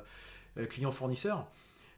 euh, 0.58 0.66
client-fournisseur. 0.66 1.46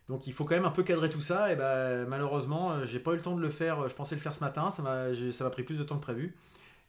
Donc 0.08 0.26
il 0.26 0.32
faut 0.32 0.44
quand 0.44 0.54
même 0.54 0.64
un 0.64 0.70
peu 0.70 0.82
cadrer 0.82 1.10
tout 1.10 1.20
ça. 1.20 1.52
Et 1.52 1.56
ben 1.56 2.06
malheureusement, 2.06 2.72
euh, 2.72 2.84
j'ai 2.86 3.00
pas 3.00 3.12
eu 3.12 3.16
le 3.16 3.22
temps 3.22 3.36
de 3.36 3.40
le 3.40 3.50
faire. 3.50 3.88
Je 3.88 3.94
pensais 3.94 4.14
le 4.14 4.20
faire 4.20 4.34
ce 4.34 4.40
matin, 4.40 4.70
ça 4.70 4.82
m'a, 4.82 5.50
pris 5.50 5.62
plus 5.62 5.78
de 5.78 5.84
temps 5.84 5.96
que 5.96 6.02
prévu. 6.02 6.36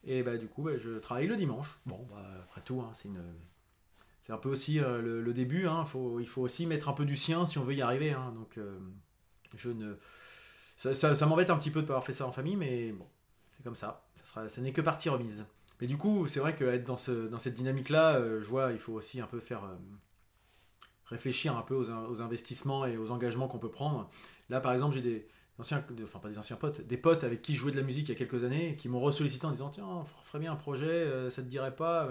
Et 0.04 0.24
bah, 0.24 0.38
du 0.38 0.48
coup, 0.48 0.64
bah, 0.64 0.78
je 0.78 0.98
travaille 1.00 1.28
le 1.28 1.36
dimanche. 1.36 1.80
Bon, 1.86 2.08
après 2.44 2.62
tout, 2.62 2.82
hein, 2.82 2.91
c'est 2.94 3.08
une, 3.08 3.22
c'est 4.22 4.34
un 4.34 4.38
peu 4.38 4.50
aussi 4.50 4.80
le, 4.80 5.34
début. 5.34 5.68
Hein. 5.68 5.86
Faut, 5.86 6.20
il 6.20 6.27
faut 6.27 6.41
aussi 6.41 6.65
mettre 6.65 6.89
un 6.89 6.94
peu 6.94 7.06
du 7.06 7.18
sien 7.18 7.46
si 7.46 7.58
on 7.58 7.63
veut 7.63 7.75
y 7.75 7.82
arriver. 7.82 8.12
Hein. 8.12 8.34
Donc 8.36 8.60
je 9.56 9.70
ne, 9.70 9.96
ça, 10.77 11.25
m'embête 11.25 11.50
un 11.50 11.58
petit 11.58 11.72
peu 11.72 11.82
de 11.82 11.88
pas 11.88 11.94
avoir 11.94 12.06
fait 12.06 12.13
ça 12.13 12.27
en 12.27 12.32
famille, 12.32 12.56
mais 12.56 12.91
bon, 12.91 13.06
c'est 13.56 13.63
comme 13.63 13.75
ça. 13.75 14.03
Ça, 14.24 14.48
ça 14.48 14.62
n'est 14.62 14.72
que 14.72 14.82
partie 14.82 15.10
remise. 15.10 15.46
Mais 15.79 15.88
du 15.88 15.98
coup, 15.98 16.27
c'est 16.27 16.39
vrai 16.39 16.55
qu'être 16.55 16.86
dans, 16.86 16.98
ce, 16.98 17.27
dans 17.27 17.39
cette 17.39 17.53
dynamique-là, 17.53 18.15
euh, 18.15 18.41
je 18.41 18.48
vois, 18.48 18.72
il 18.72 18.79
faut 18.79 18.93
aussi 18.93 19.22
un 19.22 19.27
peu 19.27 19.39
faire 19.39 19.63
euh, 19.63 19.75
réfléchir 21.05 21.55
un 21.55 21.62
peu 21.62 21.75
aux, 21.75 22.22
investissements 22.22 22.86
et 22.86 22.98
aux 22.98 23.12
engagements 23.12 23.48
qu'on 23.48 23.60
peut 23.60 23.69
prendre. 23.69 24.10
Là, 24.50 24.60
par 24.60 24.74
exemple, 24.74 24.96
j'ai 24.96 25.01
des 25.01 25.27
anciens, 25.60 25.84
enfin 26.03 26.19
pas 26.19 26.29
des 26.29 26.39
anciens 26.39 26.55
potes, 26.55 26.81
des 26.81 26.98
potes 26.98 27.24
avec 27.24 27.41
qui 27.41 27.53
je 27.53 27.60
jouais 27.60 27.72
de 27.72 27.77
la 27.77 27.84
musique 27.84 28.10
il 28.10 28.13
y 28.13 28.15
a 28.15 28.17
quelques 28.17 28.43
années, 28.43 28.75
qui 28.75 28.89
m'ont 28.89 29.01
ressollicité 29.01 29.46
en 29.46 29.51
disant 29.51 29.69
tiens, 29.69 29.86
on 29.86 30.03
ferait 30.03 30.39
bien 30.39 30.51
un 30.53 30.55
projet, 30.55 30.88
euh, 30.88 31.29
ça 31.29 31.43
te 31.43 31.48
dirait 31.48 31.75
pas 31.75 32.10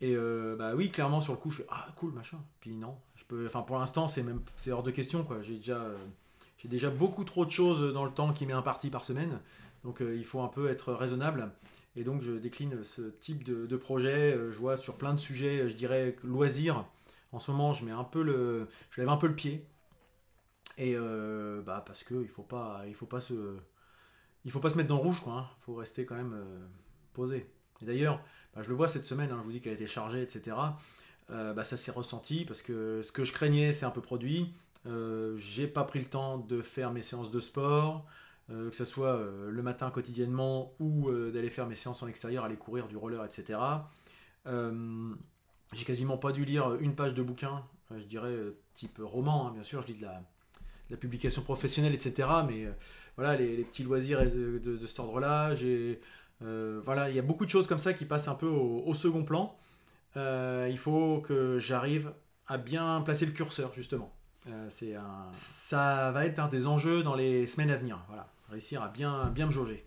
Et 0.00 0.14
bah 0.58 0.74
oui, 0.74 0.90
clairement 0.90 1.22
sur 1.22 1.32
le 1.32 1.38
coup, 1.38 1.50
je 1.50 1.58
fais 1.58 1.66
ah 1.70 1.88
cool 1.96 2.12
machin. 2.12 2.38
Puis 2.60 2.76
non, 2.76 2.98
je 3.14 3.24
peux, 3.24 3.46
enfin 3.46 3.62
pour 3.62 3.78
l'instant 3.78 4.06
c'est 4.06 4.22
même 4.22 4.42
c'est 4.56 4.70
hors 4.70 4.82
de 4.82 4.90
question 4.90 5.24
quoi. 5.24 5.40
J'ai 5.40 5.56
déjà 5.56 5.82
j'ai 6.58 6.68
déjà 6.68 6.90
beaucoup 6.90 7.24
trop 7.24 7.46
de 7.46 7.50
choses 7.50 7.92
dans 7.94 8.04
le 8.04 8.10
temps 8.10 8.32
qui 8.34 8.44
m'est 8.44 8.52
imparti 8.52 8.90
par 8.90 9.04
semaine, 9.04 9.40
donc 9.82 10.00
il 10.00 10.24
faut 10.24 10.42
un 10.42 10.48
peu 10.48 10.68
être 10.68 10.92
raisonnable. 10.92 11.50
Et 11.96 12.04
donc 12.04 12.22
je 12.22 12.32
décline 12.32 12.82
ce 12.82 13.02
type 13.02 13.44
de, 13.44 13.76
projet. 13.76 14.34
Euh, 14.34 14.52
je 14.52 14.58
vois 14.58 14.76
sur 14.76 14.96
plein 14.96 15.14
de 15.14 15.20
sujets, 15.20 15.60
euh, 15.60 15.68
je 15.68 15.74
dirais 15.74 16.16
loisirs. 16.24 16.84
En 17.32 17.38
ce 17.38 17.50
moment, 17.50 17.72
je 17.72 17.84
mets 17.84 17.92
un 17.92 18.04
peu 18.04 18.22
le, 18.22 18.68
je 18.90 19.00
lève 19.00 19.10
un 19.10 19.16
peu 19.16 19.26
le 19.26 19.34
pied. 19.34 19.64
Et 20.76 20.94
euh, 20.96 21.62
bah 21.62 21.84
parce 21.86 22.02
que 22.02 22.14
il 22.22 22.28
faut 22.28 22.42
pas, 22.42 22.82
faut 22.94 23.06
pas 23.06 23.20
se, 23.20 23.56
il 24.44 24.50
faut 24.50 24.60
pas 24.60 24.70
se 24.70 24.76
mettre 24.76 24.88
dans 24.88 24.96
le 24.96 25.02
rouge, 25.02 25.20
quoi. 25.20 25.32
Il 25.32 25.38
hein. 25.38 25.48
faut 25.60 25.74
rester 25.74 26.04
quand 26.04 26.16
même 26.16 26.36
posé. 27.12 27.46
Et 27.80 27.84
d'ailleurs, 27.84 28.20
bah, 28.54 28.62
je 28.62 28.68
le 28.68 28.74
vois 28.74 28.88
cette 28.88 29.04
semaine. 29.04 29.30
Hein, 29.30 29.38
je 29.40 29.44
vous 29.44 29.52
dis 29.52 29.60
qu'elle 29.60 29.72
a 29.72 29.76
été 29.76 29.86
chargée, 29.86 30.22
etc. 30.22 30.56
bah, 31.28 31.64
ça 31.64 31.76
s'est 31.76 31.92
ressenti 31.92 32.44
parce 32.44 32.62
que 32.62 33.02
ce 33.02 33.12
que 33.12 33.24
je 33.24 33.32
craignais, 33.32 33.72
c'est 33.72 33.86
un 33.86 33.90
peu 33.90 34.00
produit. 34.00 34.52
j'ai 35.36 35.68
pas 35.68 35.84
pris 35.84 36.00
le 36.00 36.06
temps 36.06 36.38
de 36.38 36.60
faire 36.60 36.92
mes 36.92 37.02
séances 37.02 37.30
de 37.30 37.40
sport. 37.40 38.04
Euh, 38.50 38.68
que 38.68 38.76
ce 38.76 38.84
soit 38.84 39.16
euh, 39.16 39.50
le 39.50 39.62
matin 39.62 39.90
quotidiennement 39.90 40.74
ou 40.78 41.08
euh, 41.08 41.30
d'aller 41.30 41.48
faire 41.48 41.66
mes 41.66 41.74
séances 41.74 42.02
en 42.02 42.08
extérieur, 42.08 42.44
aller 42.44 42.56
courir 42.56 42.88
du 42.88 42.96
roller, 42.96 43.24
etc. 43.24 43.58
j'ai 45.72 45.84
quasiment 45.86 46.18
pas 46.18 46.30
dû 46.30 46.44
lire 46.44 46.74
une 46.74 46.94
page 46.94 47.14
de 47.14 47.22
bouquin, 47.22 47.64
je 47.96 48.04
dirais 48.04 48.36
type 48.74 49.00
roman, 49.02 49.48
hein, 49.48 49.52
bien 49.52 49.62
sûr, 49.62 49.80
je 49.82 49.88
lis 49.88 50.00
de 50.00 50.06
la, 50.90 50.96
publication 50.98 51.42
professionnelle, 51.42 51.94
etc. 51.94 52.28
Mais 52.46 52.68
voilà, 53.16 53.36
les, 53.36 53.64
petits 53.64 53.82
loisirs 53.82 54.20
de, 54.22 54.58
de, 54.58 54.86
cet 54.86 55.00
ordre-là, 55.00 55.54
voilà, 56.84 57.08
il 57.08 57.16
y 57.16 57.18
a 57.18 57.22
beaucoup 57.22 57.46
de 57.46 57.50
choses 57.50 57.66
comme 57.66 57.78
ça 57.78 57.94
qui 57.94 58.04
passent 58.04 58.28
un 58.28 58.34
peu 58.34 58.46
au, 58.46 58.94
second 58.94 59.24
plan. 59.24 59.56
il 60.16 60.78
faut 60.78 61.22
que 61.22 61.58
j'arrive 61.58 62.12
à 62.46 62.58
bien 62.58 63.00
placer 63.00 63.26
le 63.26 63.32
curseur, 63.32 63.72
justement. 63.74 64.14
Un... 64.46 65.32
Ça 65.32 66.10
va 66.12 66.26
être 66.26 66.38
un 66.38 66.48
des 66.48 66.66
enjeux 66.66 67.02
dans 67.02 67.14
les 67.14 67.46
semaines 67.46 67.70
à 67.70 67.76
venir. 67.76 68.04
Voilà 68.08 68.28
réussir 68.50 68.82
à 68.82 68.88
bien, 68.88 69.30
bien 69.30 69.46
me 69.46 69.50
jauger. 69.50 69.86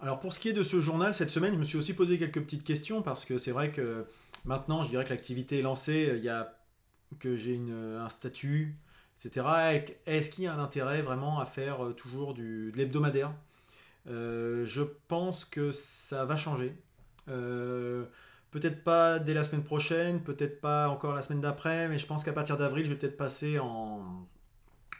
Alors 0.00 0.20
pour 0.20 0.32
ce 0.34 0.40
qui 0.40 0.48
est 0.48 0.52
de 0.52 0.62
ce 0.62 0.80
journal, 0.80 1.14
cette 1.14 1.30
semaine, 1.30 1.54
je 1.54 1.58
me 1.58 1.64
suis 1.64 1.78
aussi 1.78 1.94
posé 1.94 2.18
quelques 2.18 2.42
petites 2.42 2.64
questions 2.64 3.02
parce 3.02 3.24
que 3.24 3.38
c'est 3.38 3.52
vrai 3.52 3.70
que 3.70 4.06
maintenant, 4.44 4.82
je 4.82 4.90
dirais 4.90 5.04
que 5.04 5.10
l'activité 5.10 5.58
est 5.58 5.62
lancée, 5.62 6.12
il 6.16 6.22
y 6.22 6.28
a 6.28 6.56
que 7.20 7.36
j'ai 7.36 7.58
un 7.70 8.08
statut, 8.08 8.76
etc. 9.24 9.82
Est-ce 10.06 10.30
qu'il 10.30 10.44
y 10.44 10.46
a 10.46 10.54
un 10.54 10.58
intérêt 10.58 11.00
vraiment 11.02 11.38
à 11.38 11.46
faire 11.46 11.84
euh, 11.84 11.92
toujours 11.92 12.34
de 12.34 12.72
l'hebdomadaire? 12.74 13.32
Euh, 14.08 14.64
Je 14.66 14.82
pense 14.82 15.44
que 15.44 15.70
ça 15.70 16.24
va 16.24 16.36
changer. 16.36 16.76
Euh, 17.28 18.04
peut-être 18.54 18.84
pas 18.84 19.18
dès 19.18 19.34
la 19.34 19.42
semaine 19.42 19.64
prochaine, 19.64 20.20
peut-être 20.20 20.60
pas 20.60 20.88
encore 20.88 21.12
la 21.12 21.22
semaine 21.22 21.40
d'après, 21.40 21.88
mais 21.88 21.98
je 21.98 22.06
pense 22.06 22.22
qu'à 22.22 22.32
partir 22.32 22.56
d'avril, 22.56 22.84
je 22.84 22.90
vais 22.90 22.96
peut-être 22.96 23.16
passer 23.16 23.58
en, 23.58 24.28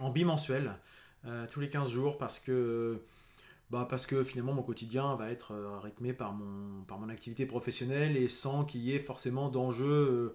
en 0.00 0.11
bimensuel, 0.11 0.73
tous 1.50 1.61
les 1.61 1.68
15 1.68 1.88
jours, 1.88 2.18
parce 2.18 2.40
que, 2.40 3.00
bah 3.70 3.87
parce 3.88 4.06
que 4.06 4.25
finalement 4.25 4.52
mon 4.52 4.62
quotidien 4.64 5.14
va 5.14 5.30
être 5.30 5.54
rythmé 5.82 6.12
par 6.12 6.32
mon, 6.32 7.08
activité 7.08 7.46
professionnelle 7.46 8.16
et 8.16 8.26
sans 8.26 8.64
qu'il 8.64 8.80
y 8.80 8.92
ait 8.92 8.99
forcément 8.99 9.49
d'enjeux 9.49 10.34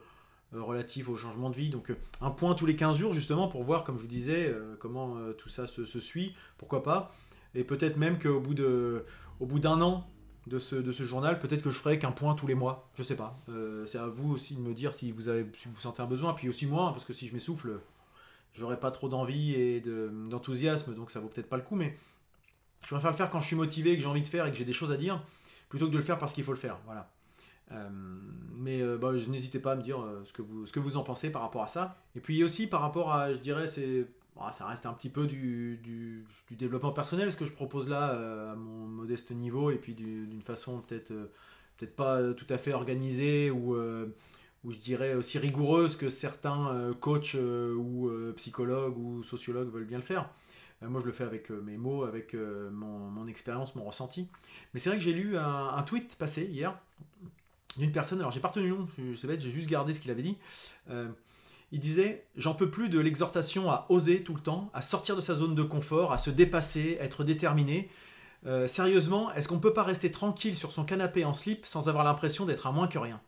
euh, 0.54 0.64
relatif 0.64 1.10
au 1.10 1.18
changement 1.18 1.50
de 1.50 1.56
vie. 1.56 1.70
Donc 1.70 1.92
euh, 1.92 1.98
un 2.22 2.32
point 2.32 2.56
tous 2.56 2.66
les 2.66 2.76
15 2.76 2.98
jours 2.98 3.14
justement 3.14 3.48
pour 3.48 3.64
voir, 3.64 3.84
comme 3.84 3.98
je 3.98 4.02
vous 4.02 4.08
disais, 4.08 4.48
euh, 4.48 4.76
comment 4.80 5.18
tout 5.38 5.50
ça 5.50 5.68
se, 5.68 5.86
suit, 5.86 6.36
pourquoi 6.58 6.84
pas. 6.84 7.14
Et 7.54 7.64
peut-être 7.64 7.98
même 7.98 8.18
qu'au 8.18 8.40
bout 8.40 8.54
d'un 8.54 9.82
an 9.82 10.08
de 10.50 10.60
ce, 10.60 11.04
journal, 11.04 11.40
peut-être 11.40 11.62
que 11.62 11.70
je 11.70 11.78
ferai 11.78 12.00
qu'un 12.00 12.12
point 12.12 12.36
tous 12.36 12.48
les 12.48 12.56
mois. 12.56 12.90
Je 12.98 13.04
sais 13.04 13.16
pas. 13.16 13.40
c'est 13.86 13.98
à 13.98 14.08
vous 14.08 14.34
aussi 14.34 14.56
de 14.56 14.62
me 14.62 14.74
dire 14.74 14.94
si 14.94 15.12
vous 15.12 15.30
avez, 15.30 15.46
si 15.58 15.68
vous 15.68 15.80
sentez 15.80 16.02
un 16.02 16.08
besoin. 16.08 16.34
Puis 16.34 16.50
aussi 16.50 16.66
moi, 16.66 16.88
hein, 16.88 16.92
parce 16.92 17.06
que 17.06 17.14
si 17.14 17.28
je 17.28 17.34
m'essouffle, 17.34 17.80
j'aurai 18.54 18.80
pas 18.80 18.92
trop 18.92 19.10
d'envie 19.10 19.54
et 19.54 19.82
d'enthousiasme, 19.82 20.94
donc 20.96 21.12
ça 21.12 21.20
vaut 21.20 21.28
peut-être 21.28 21.50
pas 21.50 21.58
le 21.58 21.64
coup. 21.64 21.76
Mais 21.76 21.98
je 22.84 22.88
préfère 22.88 23.12
le 23.12 23.16
faire 23.16 23.30
quand 23.30 23.40
je 23.40 23.48
suis 23.48 23.56
motivé, 23.56 23.96
que 23.96 24.02
j'ai 24.02 24.08
envie 24.08 24.22
de 24.22 24.28
faire 24.28 24.46
et 24.46 24.52
que 24.52 24.58
j'ai 24.58 24.66
des 24.66 24.74
choses 24.74 24.92
à 24.92 24.98
dire, 24.98 25.22
plutôt 25.70 25.88
que 25.88 25.92
de 25.92 25.98
le 25.98 26.04
faire 26.04 26.18
parce 26.18 26.34
qu'il 26.34 26.44
faut 26.44 26.54
le 26.54 26.58
faire. 26.58 26.78
Voilà. 26.86 27.10
Euh, 27.72 27.90
mais 28.56 28.82
euh, 28.82 28.98
bah, 28.98 29.16
je 29.16 29.30
n'hésitez 29.30 29.60
pas 29.60 29.74
à 29.74 29.76
me 29.76 29.84
dire 29.84 30.02
euh, 30.02 30.24
ce, 30.26 30.34
que 30.34 30.42
vous, 30.42 30.66
ce 30.66 30.74
que 30.74 30.80
vous 30.80 30.98
en 30.98 31.04
pensez 31.04 31.32
par 31.32 31.42
rapport 31.42 31.64
à 31.64 31.68
ça. 31.68 31.98
Et 32.16 32.20
puis 32.20 32.44
aussi 32.44 32.68
par 32.68 32.82
rapport 32.82 33.14
à, 33.14 33.32
je 33.32 33.38
dirais, 33.38 33.68
c'est 33.68 34.08
bah, 34.40 34.52
ça 34.52 34.66
reste 34.66 34.86
un 34.86 34.94
petit 34.94 35.10
peu 35.10 35.28
du, 35.28 35.78
du, 35.84 36.26
développement 36.56 36.92
personnel 36.92 37.32
ce 37.32 37.38
que 37.38 37.46
je 37.46 37.54
propose 37.54 37.90
là 37.90 38.52
à 38.52 38.56
mon 38.56 38.88
modeste 38.88 39.32
niveau 39.32 39.70
et 39.70 39.76
puis 39.76 39.94
d'une 39.94 40.42
façon 40.42 40.82
peut-être 40.82 41.14
peut-être 41.78 41.96
pas 41.96 42.34
tout 42.34 42.48
à 42.50 42.58
fait 42.58 42.74
organisée 42.74 43.52
ou, 43.52 43.76
ou 43.76 44.72
je 44.72 44.78
dirais 44.78 45.14
aussi 45.14 45.38
rigoureuse 45.38 45.96
que 45.96 46.10
certains 46.10 46.94
coachs 47.00 47.36
ou 47.36 48.10
psychologues 48.36 48.98
ou 48.98 49.24
sociologues 49.24 49.72
veulent 49.72 49.86
bien 49.86 49.98
le 49.98 50.04
faire. 50.04 50.30
moi 50.82 51.00
je 51.00 51.06
le 51.06 51.12
fais 51.12 51.24
avec 51.24 51.50
mes 51.50 51.78
mots, 51.78 52.04
avec 52.04 52.34
mon, 52.34 53.10
mon 53.10 53.28
expérience, 53.28 53.76
mon 53.76 53.84
ressenti. 53.84 54.28
Mais 54.74 54.80
c'est 54.80 54.90
vrai 54.90 54.98
que 54.98 55.04
j'ai 55.04 55.14
lu 55.14 55.38
un, 55.38 55.84
tweet 55.84 56.16
passé 56.18 56.46
hier 56.46 56.78
d'une 57.78 57.92
personne, 57.92 58.20
alors 58.20 58.32
j'ai 58.32 58.40
pas 58.40 58.50
retenu 58.50 58.68
le 58.70 58.76
nom, 58.76 58.88
sais 59.16 59.28
pas, 59.28 59.38
j'ai 59.38 59.52
juste 59.52 59.70
gardé 59.70 59.94
ce 59.94 60.00
qu'il 60.00 60.12
avait 60.12 60.24
dit. 60.24 60.38
Il 61.72 61.80
disait 61.80 62.26
J'en 62.36 62.54
peux 62.54 62.70
plus 62.70 62.90
de 62.90 63.00
l'exhortation 63.00 63.70
à 63.70 63.86
oser 63.90 64.24
tout 64.24 64.34
le 64.34 64.42
temps, 64.42 64.70
à 64.74 64.82
sortir 64.82 65.16
de 65.16 65.22
sa 65.22 65.36
zone 65.36 65.56
de 65.56 65.64
confort, 65.64 66.12
à 66.12 66.18
se 66.18 66.30
dépasser, 66.30 66.98
être 67.00 67.24
déterminé. 67.24 67.90
Euh, 68.46 68.68
sérieusement, 68.68 69.34
est-ce 69.34 69.48
qu'on 69.48 69.60
peut 69.60 69.74
pas 69.74 69.84
rester 69.84 70.12
tranquille 70.12 70.56
sur 70.56 70.72
son 70.72 70.86
canapé 70.86 71.26
en 71.26 71.34
slip 71.34 71.66
sans 71.66 71.90
avoir 71.90 72.04
l'impression 72.06 72.46
d'être 72.46 72.68
à 72.68 72.72
moins 72.72 72.88
que 72.88 72.98
rien? 72.98 73.20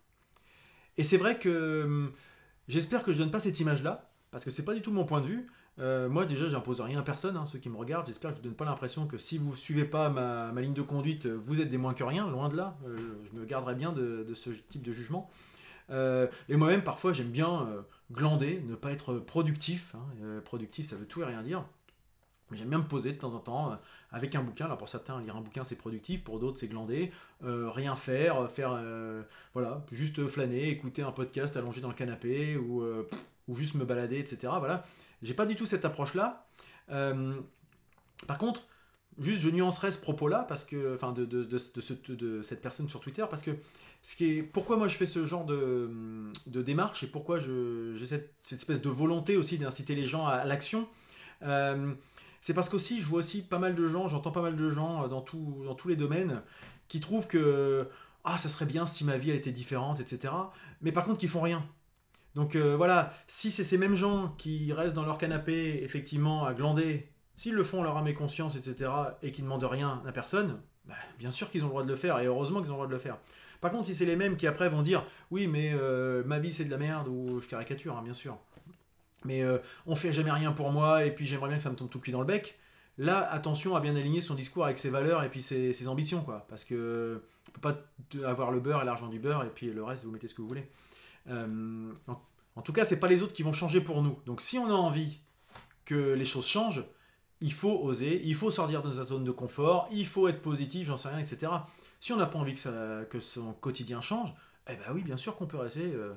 Et 0.96 1.02
c'est 1.02 1.18
vrai 1.18 1.38
que 1.38 1.84
hum, 1.84 2.12
j'espère 2.68 3.02
que 3.02 3.12
je 3.12 3.18
donne 3.18 3.30
pas 3.30 3.40
cette 3.40 3.60
image-là, 3.60 4.10
parce 4.30 4.44
que 4.44 4.50
c'est 4.50 4.64
pas 4.64 4.74
du 4.74 4.82
tout 4.82 4.92
mon 4.92 5.04
point 5.04 5.20
de 5.20 5.26
vue. 5.26 5.46
Euh, 5.78 6.08
moi 6.08 6.26
déjà, 6.26 6.48
j'impose 6.48 6.80
rien 6.80 6.98
à 6.98 7.02
personne, 7.02 7.36
hein, 7.36 7.46
ceux 7.46 7.58
qui 7.58 7.70
me 7.70 7.76
regardent. 7.76 8.06
J'espère 8.06 8.30
que 8.30 8.36
je 8.36 8.42
ne 8.42 8.48
donne 8.48 8.56
pas 8.56 8.64
l'impression 8.64 9.06
que 9.06 9.18
si 9.18 9.38
vous 9.38 9.56
suivez 9.56 9.84
pas 9.84 10.10
ma, 10.10 10.52
ligne 10.60 10.74
de 10.74 10.82
conduite, 10.82 11.26
vous 11.26 11.60
êtes 11.60 11.68
des 11.68 11.78
moins 11.78 11.94
que 11.94 12.04
rien, 12.04 12.28
loin 12.28 12.48
de 12.48 12.56
là. 12.56 12.76
Euh, 12.86 12.96
je 13.30 13.38
me 13.38 13.44
garderai 13.44 13.74
bien 13.74 13.92
de, 13.92 14.26
ce 14.34 14.50
type 14.50 14.82
de 14.82 14.92
jugement. 14.92 15.30
Euh, 15.90 16.26
et 16.48 16.56
moi-même, 16.56 16.82
parfois, 16.82 17.12
j'aime 17.12 17.30
bien 17.30 17.68
glander, 18.10 18.62
ne 18.66 18.74
pas 18.74 18.92
être 18.92 19.14
productif. 19.14 19.94
Hein. 19.94 20.40
productif, 20.44 20.86
ça 20.86 20.96
veut 20.96 21.06
tout 21.06 21.22
et 21.22 21.24
rien 21.24 21.42
dire. 21.42 21.64
J'aime 22.52 22.68
bien 22.68 22.78
me 22.78 22.84
poser 22.84 23.12
de 23.12 23.18
temps 23.18 23.32
en 23.32 23.38
temps 23.38 23.78
avec 24.10 24.34
un 24.34 24.42
bouquin. 24.42 24.66
Alors 24.66 24.76
pour 24.76 24.90
certains, 24.90 25.18
lire 25.22 25.36
un 25.36 25.40
bouquin 25.40 25.64
c'est 25.64 25.76
productif, 25.76 26.22
pour 26.22 26.38
d'autres 26.38 26.58
c'est 26.58 26.68
glander, 26.68 27.10
rien 27.40 27.96
faire, 27.96 28.50
faire 28.50 28.78
voilà, 29.54 29.86
juste 29.90 30.26
flâner, 30.26 30.68
écouter 30.68 31.00
un 31.00 31.12
podcast 31.12 31.56
allongé 31.56 31.80
dans 31.80 31.88
le 31.88 31.94
canapé 31.94 32.58
ou, 32.58 32.84
ou 33.48 33.56
juste 33.56 33.74
me 33.74 33.86
balader, 33.86 34.18
etc. 34.18 34.52
Voilà. 34.58 34.84
J'ai 35.22 35.34
pas 35.34 35.46
du 35.46 35.56
tout 35.56 35.66
cette 35.66 35.84
approche-là. 35.84 36.46
Euh, 36.90 37.40
par 38.26 38.38
contre, 38.38 38.66
juste 39.20 39.42
je 39.42 39.50
nuancerai 39.50 39.92
ce 39.92 39.98
propos-là, 39.98 40.44
parce 40.48 40.64
que, 40.64 40.94
enfin, 40.94 41.12
de, 41.12 41.24
de, 41.24 41.44
de, 41.44 42.42
cette 42.42 42.62
personne 42.62 42.88
sur 42.88 43.00
Twitter, 43.00 43.24
parce 43.28 43.42
que 43.42 43.52
ce 44.02 44.16
qui 44.16 44.38
est, 44.38 44.42
pourquoi 44.42 44.76
moi 44.76 44.88
je 44.88 44.96
fais 44.96 45.06
ce 45.06 45.24
genre 45.24 45.44
de, 45.44 46.30
démarche 46.46 47.04
et 47.04 47.06
pourquoi 47.06 47.38
j'ai 47.38 48.06
cette, 48.06 48.32
espèce 48.50 48.82
de 48.82 48.88
volonté 48.88 49.36
aussi 49.36 49.58
d'inciter 49.58 49.94
les 49.94 50.06
gens 50.06 50.26
à, 50.26 50.44
l'action, 50.44 50.88
euh, 51.42 51.92
c'est 52.40 52.54
parce 52.54 52.68
qu'aussi 52.68 53.00
je 53.00 53.06
vois 53.06 53.20
aussi 53.20 53.42
pas 53.42 53.58
mal 53.58 53.74
de 53.74 53.86
gens, 53.86 54.08
j'entends 54.08 54.32
pas 54.32 54.42
mal 54.42 54.56
de 54.56 54.68
gens 54.70 55.06
dans, 55.08 55.20
tout, 55.20 55.62
dans 55.64 55.74
tous 55.74 55.88
les 55.88 55.96
domaines 55.96 56.42
qui 56.88 57.00
trouvent 57.00 57.28
que 57.28 57.88
ah 58.24 58.38
ça 58.38 58.48
serait 58.48 58.66
bien 58.66 58.86
si 58.86 59.04
ma 59.04 59.16
vie 59.16 59.30
elle 59.30 59.36
était 59.36 59.52
différente, 59.52 60.00
etc. 60.00 60.32
Mais 60.80 60.92
par 60.92 61.04
contre 61.04 61.18
qui 61.18 61.28
font 61.28 61.40
rien. 61.40 61.64
Donc 62.34 62.56
euh, 62.56 62.76
voilà, 62.76 63.12
si 63.26 63.50
c'est 63.50 63.64
ces 63.64 63.78
mêmes 63.78 63.94
gens 63.94 64.34
qui 64.38 64.72
restent 64.72 64.94
dans 64.94 65.04
leur 65.04 65.18
canapé, 65.18 65.82
effectivement, 65.82 66.44
à 66.44 66.54
glander, 66.54 67.11
s'ils 67.36 67.54
le 67.54 67.64
font 67.64 67.82
leur 67.82 67.96
âme 67.96 68.08
et 68.08 68.14
conscience, 68.14 68.56
etc., 68.56 68.90
et 69.22 69.32
qui 69.32 69.42
ne 69.42 69.46
demandent 69.46 69.64
rien 69.64 70.02
à 70.06 70.12
personne, 70.12 70.60
bah, 70.84 70.94
bien 71.18 71.30
sûr 71.30 71.50
qu'ils 71.50 71.62
ont 71.62 71.66
le 71.66 71.70
droit 71.70 71.82
de 71.84 71.88
le 71.88 71.96
faire, 71.96 72.18
et 72.20 72.26
heureusement 72.26 72.60
qu'ils 72.60 72.70
ont 72.70 72.74
le 72.74 72.78
droit 72.78 72.86
de 72.86 72.92
le 72.92 72.98
faire. 72.98 73.18
Par 73.60 73.70
contre, 73.70 73.86
si 73.86 73.94
c'est 73.94 74.06
les 74.06 74.16
mêmes 74.16 74.36
qui 74.36 74.46
après 74.46 74.68
vont 74.68 74.82
dire 74.82 75.04
oui, 75.30 75.46
mais 75.46 75.72
euh, 75.72 76.24
ma 76.24 76.38
vie 76.38 76.52
c'est 76.52 76.64
de 76.64 76.70
la 76.70 76.78
merde, 76.78 77.08
ou 77.08 77.40
je 77.40 77.46
caricature, 77.46 77.96
hein, 77.96 78.02
bien 78.02 78.14
sûr, 78.14 78.36
mais 79.24 79.42
euh, 79.42 79.58
on 79.86 79.94
fait 79.94 80.12
jamais 80.12 80.32
rien 80.32 80.52
pour 80.52 80.72
moi, 80.72 81.04
et 81.04 81.14
puis 81.14 81.26
j'aimerais 81.26 81.48
bien 81.48 81.56
que 81.58 81.62
ça 81.62 81.70
me 81.70 81.76
tombe 81.76 81.90
tout 81.90 82.00
cuit 82.00 82.12
dans 82.12 82.20
le 82.20 82.26
bec, 82.26 82.58
là, 82.98 83.20
attention 83.30 83.76
à 83.76 83.80
bien 83.80 83.96
aligner 83.96 84.20
son 84.20 84.34
discours 84.34 84.64
avec 84.64 84.78
ses 84.78 84.90
valeurs 84.90 85.22
et 85.22 85.28
puis 85.28 85.42
ses, 85.42 85.88
ambitions, 85.88 86.22
quoi. 86.22 86.46
Parce 86.48 86.64
que 86.64 87.22
on 87.48 87.58
peut 87.58 87.60
pas 87.60 88.28
avoir 88.28 88.50
le 88.50 88.60
beurre 88.60 88.82
et 88.82 88.84
l'argent 88.84 89.08
du 89.08 89.18
beurre, 89.18 89.44
et 89.44 89.50
puis 89.50 89.70
le 89.70 89.82
reste, 89.82 90.04
vous 90.04 90.10
mettez 90.10 90.28
ce 90.28 90.34
que 90.34 90.42
vous 90.42 90.48
voulez. 90.48 90.68
Euh, 91.28 91.92
en, 92.56 92.62
tout 92.62 92.72
cas, 92.72 92.84
c'est 92.84 93.00
pas 93.00 93.08
les 93.08 93.22
autres 93.22 93.32
qui 93.32 93.42
vont 93.42 93.52
changer 93.52 93.80
pour 93.80 94.02
nous. 94.02 94.18
Donc 94.26 94.40
si 94.40 94.58
on 94.58 94.66
a 94.66 94.74
envie 94.74 95.20
que 95.84 96.12
les 96.12 96.24
choses 96.24 96.46
changent, 96.46 96.84
il 97.42 97.52
faut 97.52 97.80
oser, 97.82 98.22
il 98.24 98.34
faut 98.34 98.50
sortir 98.50 98.82
de 98.82 98.92
sa 98.92 99.02
zone 99.02 99.24
de 99.24 99.30
confort, 99.32 99.88
il 99.90 100.06
faut 100.06 100.28
être 100.28 100.40
positif, 100.40 100.86
j'en 100.86 100.96
sais 100.96 101.08
rien, 101.08 101.18
etc. 101.18 101.52
Si 102.00 102.12
on 102.12 102.16
n'a 102.16 102.26
pas 102.26 102.38
envie 102.38 102.54
que, 102.54 103.04
que, 103.04 103.20
son 103.20 103.52
quotidien 103.52 104.00
change, 104.00 104.32
eh 104.68 104.74
ben 104.76 104.94
oui, 104.94 105.02
bien 105.02 105.16
sûr 105.16 105.36
qu'on 105.36 105.46
peut 105.46 105.58
rester 105.58 105.92
euh, 105.92 106.14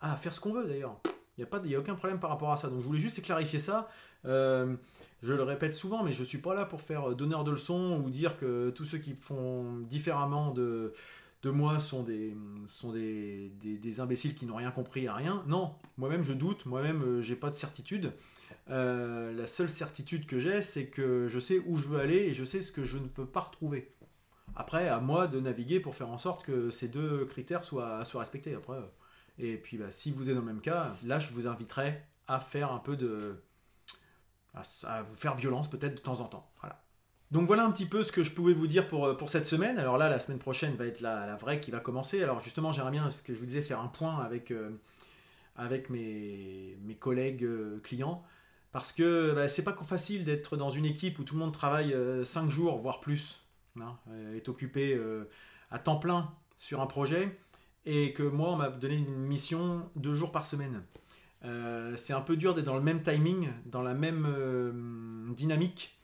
à 0.00 0.16
faire 0.16 0.32
ce 0.32 0.40
qu'on 0.40 0.52
veut 0.52 0.66
d'ailleurs. 0.66 0.96
Il 1.36 1.44
n'y 1.44 1.74
a, 1.74 1.78
a 1.78 1.80
aucun 1.80 1.94
problème 1.94 2.18
par 2.18 2.30
rapport 2.30 2.52
à 2.52 2.56
ça. 2.56 2.68
Donc 2.68 2.80
je 2.80 2.86
voulais 2.86 2.98
juste 2.98 3.20
clarifier 3.22 3.58
ça. 3.58 3.88
Euh, 4.24 4.74
je 5.22 5.32
le 5.32 5.42
répète 5.42 5.74
souvent, 5.74 6.02
mais 6.02 6.12
je 6.12 6.20
ne 6.20 6.26
suis 6.26 6.38
pas 6.38 6.54
là 6.54 6.64
pour 6.64 6.80
faire 6.80 7.14
donneur 7.14 7.44
de 7.44 7.52
leçons 7.52 8.00
ou 8.04 8.10
dire 8.10 8.38
que 8.38 8.70
tous 8.70 8.84
ceux 8.84 8.98
qui 8.98 9.14
font 9.14 9.80
différemment 9.88 10.52
de, 10.52 10.92
de 11.42 11.50
moi 11.50 11.78
sont 11.80 12.02
des, 12.02 12.36
sont 12.66 12.92
des, 12.92 13.52
des, 13.62 14.00
imbéciles 14.00 14.34
qui 14.34 14.46
n'ont 14.46 14.56
rien 14.56 14.70
compris 14.70 15.06
à 15.06 15.14
rien. 15.14 15.42
Non, 15.46 15.74
moi-même 15.96 16.22
je 16.22 16.32
doute, 16.32 16.66
moi-même 16.66 17.02
euh, 17.02 17.22
j'ai 17.22 17.36
pas 17.36 17.50
de 17.50 17.56
certitude. 17.56 18.12
Euh, 18.70 19.32
la 19.32 19.46
seule 19.46 19.68
certitude 19.68 20.26
que 20.26 20.38
j'ai, 20.38 20.60
c'est 20.60 20.86
que 20.86 21.26
je 21.28 21.38
sais 21.38 21.62
où 21.66 21.76
je 21.76 21.88
veux 21.88 22.00
aller 22.00 22.16
et 22.16 22.34
je 22.34 22.44
sais 22.44 22.62
ce 22.62 22.70
que 22.70 22.84
je 22.84 22.98
ne 22.98 23.08
veux 23.16 23.26
pas 23.26 23.40
retrouver. 23.40 23.94
Après, 24.56 24.88
à 24.88 25.00
moi 25.00 25.26
de 25.26 25.40
naviguer 25.40 25.80
pour 25.80 25.94
faire 25.94 26.10
en 26.10 26.18
sorte 26.18 26.44
que 26.44 26.70
ces 26.70 26.88
deux 26.88 27.24
critères 27.26 27.64
soient, 27.64 28.02
respectés. 28.14 28.54
Après, 28.54 28.78
et 29.38 29.56
puis, 29.56 29.78
bah, 29.78 29.90
si 29.90 30.10
vous 30.10 30.28
êtes 30.28 30.34
dans 30.34 30.42
le 30.42 30.46
même 30.46 30.60
cas, 30.60 30.86
là, 31.06 31.18
je 31.18 31.32
vous 31.32 31.46
inviterai 31.46 32.02
à 32.26 32.40
faire 32.40 32.72
un 32.72 32.78
peu 32.78 32.96
de. 32.96 33.42
à, 34.54 35.02
vous 35.02 35.14
faire 35.14 35.34
violence 35.34 35.70
peut-être 35.70 35.94
de 35.94 36.00
temps 36.00 36.20
en 36.20 36.26
temps. 36.26 36.50
Voilà. 36.60 36.82
Donc 37.30 37.46
voilà 37.46 37.64
un 37.64 37.70
petit 37.70 37.84
peu 37.84 38.02
ce 38.02 38.10
que 38.10 38.22
je 38.22 38.32
pouvais 38.32 38.54
vous 38.54 38.66
dire 38.66 38.88
pour, 38.88 39.16
pour 39.16 39.28
cette 39.28 39.44
semaine. 39.44 39.78
Alors 39.78 39.98
là, 39.98 40.08
la 40.08 40.18
semaine 40.18 40.38
prochaine 40.38 40.74
va 40.76 40.86
être 40.86 41.00
la, 41.02 41.36
vraie 41.36 41.60
qui 41.60 41.70
va 41.70 41.78
commencer. 41.78 42.22
Alors 42.22 42.40
justement, 42.40 42.72
j'aimerais 42.72 42.90
bien, 42.90 43.10
ce 43.10 43.22
que 43.22 43.34
je 43.34 43.38
vous 43.38 43.46
disais, 43.46 43.62
faire 43.62 43.80
un 43.80 43.88
point 43.88 44.18
avec, 44.20 44.50
euh, 44.50 44.70
avec 45.54 45.90
mes, 45.90 46.78
mes 46.84 46.94
collègues 46.94 47.44
euh, 47.44 47.80
clients. 47.82 48.24
Parce 48.72 48.92
que 48.92 49.32
bah, 49.34 49.48
c'est 49.48 49.64
pas 49.64 49.76
facile 49.82 50.24
d'être 50.24 50.56
dans 50.56 50.68
une 50.68 50.84
équipe 50.84 51.18
où 51.18 51.24
tout 51.24 51.34
le 51.34 51.40
monde 51.40 51.52
travaille 51.52 51.96
5 52.24 52.50
jours, 52.50 52.78
voire 52.78 53.00
plus, 53.00 53.44
hein, 53.80 53.96
est 54.34 54.48
occupé 54.48 55.00
à 55.70 55.78
temps 55.78 55.96
plein 55.96 56.30
sur 56.58 56.80
un 56.80 56.86
projet, 56.86 57.38
et 57.86 58.12
que 58.12 58.22
moi, 58.22 58.50
on 58.50 58.56
m'a 58.56 58.68
donné 58.68 58.96
une 58.96 59.16
mission 59.16 59.88
deux 59.96 60.14
jours 60.14 60.32
par 60.32 60.44
semaine. 60.44 60.82
c'est 61.96 62.12
un 62.12 62.20
peu 62.20 62.36
dur 62.36 62.54
d'être 62.54 62.66
dans 62.66 62.76
le 62.76 62.82
même 62.82 63.02
timing, 63.02 63.48
dans 63.64 63.82
la 63.82 63.94
même 63.94 65.34
dynamique 65.34 65.98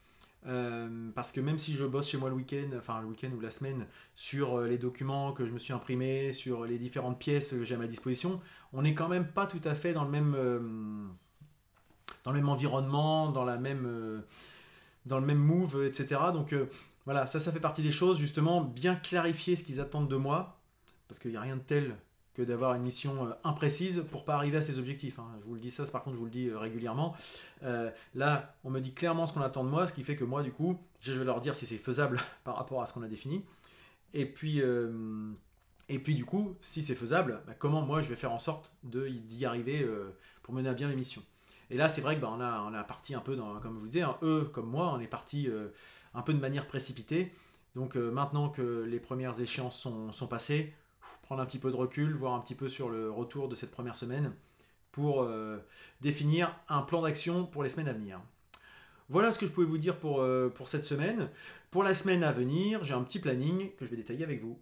euh, 0.47 1.11
parce 1.15 1.33
que 1.33 1.41
même 1.41 1.59
si 1.59 1.73
je 1.73 1.87
bosse 1.87 2.09
chez 2.09 2.19
moi 2.19 2.29
le 2.29 2.35
week-end, 2.35 2.69
enfin 2.77 3.01
le 3.01 3.07
week-end 3.07 3.31
ou 3.35 3.41
la 3.41 3.51
semaine, 3.51 3.87
sur 4.15 4.59
euh, 4.59 4.69
les 4.69 4.77
documents 4.77 5.33
que 5.33 5.47
je 5.47 5.53
me 5.53 5.59
suis 5.59 5.73
imprimés, 5.73 6.33
sur 6.33 6.67
les 6.67 6.79
différentes 6.79 7.19
pièces 7.19 7.51
que 7.51 7.65
j'ai 7.65 7.75
à 7.75 7.79
ma 7.79 7.87
disposition, 7.87 8.41
on 8.73 8.83
n'est 8.83 8.95
quand 8.95 9.09
même 9.09 9.27
pas 9.27 9.47
tout 9.47 9.61
à 9.65 9.75
fait 9.75 9.95
dans 9.95 10.05
le 10.05 10.11
même, 10.11 10.35
euh, 10.37 10.61
dans 12.25 12.33
le 12.33 12.39
même 12.39 12.49
environnement, 12.49 13.31
dans, 13.31 13.45
la 13.45 13.57
même, 13.57 14.23
dans 15.07 15.19
le 15.19 15.27
même 15.27 15.39
move, 15.39 15.85
etc. 15.85 16.21
Donc 16.33 16.55
voilà, 17.05 17.27
ça, 17.27 17.41
ça 17.41 17.53
fait 17.53 17.61
partie 17.61 17.83
des 17.83 17.93
choses, 17.93 18.19
justement, 18.19 18.63
bien 18.63 18.97
clarifier 18.97 19.57
ce 19.57 19.65
qu'ils 19.65 19.81
attendent 19.81 20.09
de 20.09 20.17
moi, 20.17 20.59
parce 21.09 21.21
qu'il 21.21 21.31
n'y 21.31 21.37
a 21.37 21.41
rien 21.41 21.57
de 21.57 21.63
tel 21.63 21.97
que 22.35 22.43
d'avoir 22.43 22.75
une 22.75 22.83
mission 22.83 23.27
euh, 23.27 23.31
imprécise 23.45 24.05
pour 24.11 24.25
pas 24.25 24.35
arriver 24.35 24.59
à 24.59 24.63
ses 24.63 24.79
objectifs. 24.79 25.19
hein. 25.21 25.27
Je 25.41 25.47
vous 25.47 25.55
le 25.55 25.61
dis 25.61 25.71
ça, 25.71 25.85
par 25.87 26.03
contre, 26.03 26.17
je 26.17 26.19
vous 26.19 26.25
le 26.27 26.33
dis 26.33 26.49
euh, 26.49 26.59
régulièrement. 26.59 27.15
Euh, 27.63 27.91
là, 28.15 28.57
on 28.65 28.71
me 28.71 28.81
dit 28.81 28.93
clairement 28.93 29.25
ce 29.27 29.33
qu'on 29.33 29.41
attend 29.41 29.63
de 29.65 29.69
moi, 29.71 29.87
ce 29.87 29.93
qui 29.93 30.03
fait 30.03 30.17
que 30.17 30.25
moi, 30.25 30.43
du 30.43 30.51
coup, 30.51 30.81
je 31.01 31.13
vais 31.13 31.25
leur 31.25 31.41
dire 31.41 31.55
si 31.55 31.65
c'est 31.65 31.79
faisable 31.79 32.21
par 32.45 32.57
rapport 32.57 32.83
à 32.83 32.87
ce 32.87 32.93
qu'on 32.93 33.03
a 33.03 33.09
défini. 33.09 33.45
Et 34.15 34.27
puis, 34.27 34.61
euh, 34.61 35.33
et 35.89 35.99
puis 35.99 36.15
du 36.15 36.25
coup, 36.25 36.57
si 36.61 36.83
c'est 36.83 36.95
faisable, 36.95 37.41
bah, 37.47 37.55
comment 37.57 37.83
moi 37.83 38.01
je 38.01 38.09
vais 38.09 38.17
faire 38.17 38.33
en 38.33 38.39
sorte 38.39 38.75
d'y 38.83 39.45
arriver 39.45 39.83
euh, 39.83 40.17
pour 40.43 40.55
mener 40.55 40.69
à 40.69 40.75
bien 40.75 40.89
mes 40.89 40.97
missions. 40.97 41.23
Et 41.71 41.77
là, 41.77 41.89
c'est 41.89 42.01
vrai 42.01 42.17
que 42.17 42.21
bah, 42.21 42.31
on, 42.33 42.41
a, 42.41 42.85
parti 42.85 43.15
un 43.15 43.21
peu, 43.21 43.37
dans, 43.37 43.59
comme 43.61 43.75
je 43.75 43.81
vous 43.81 43.87
disais, 43.87 44.03
hein, 44.03 44.17
eux 44.23 44.49
comme 44.53 44.69
moi, 44.69 44.93
on 44.95 45.01
est 45.01 45.07
parti 45.07 45.49
euh, 45.49 45.69
un 46.15 46.23
peu 46.23 46.35
de 46.35 46.41
manière 46.41 46.67
précipitée. 46.67 47.33
Donc 47.75 47.97
euh, 47.97 48.11
maintenant 48.11 48.49
que 48.49 48.85
les 48.89 49.01
premières 49.01 49.41
échéances 49.41 49.79
sont, 49.79 50.13
sont 50.13 50.29
passées, 50.29 50.73
prendre 51.23 51.43
un 51.43 51.47
petit 51.47 51.59
peu 51.59 51.71
de 51.71 51.77
recul, 51.77 52.15
voir 52.15 52.35
un 52.35 52.41
petit 52.41 52.55
peu 52.55 52.69
sur 52.69 52.89
le 52.89 53.11
retour 53.11 53.49
de 53.49 53.55
cette 53.55 53.71
première 53.71 53.97
semaine 53.97 54.33
pour 54.93 55.23
euh, 55.23 55.59
définir 56.01 56.55
un 56.69 56.83
plan 56.83 57.03
d'action 57.03 57.47
pour 57.47 57.63
les 57.63 57.69
semaines 57.69 57.89
à 57.89 57.93
venir. 57.93 58.21
Voilà 59.09 59.33
ce 59.33 59.39
que 59.39 59.47
je 59.47 59.51
pouvais 59.51 59.67
vous 59.67 59.77
dire 59.77 59.99
pour 59.99 60.23
cette 60.67 60.87
semaine. 60.87 61.29
Pour 61.71 61.83
la 61.83 61.93
semaine 61.93 62.23
à 62.23 62.33
venir, 62.33 62.85
j'ai 62.85 62.95
un 62.95 63.03
petit 63.03 63.19
planning 63.19 63.75
que 63.77 63.85
je 63.85 63.91
vais 63.91 63.97
détailler 63.97 64.25
avec 64.25 64.41
vous. 64.41 64.59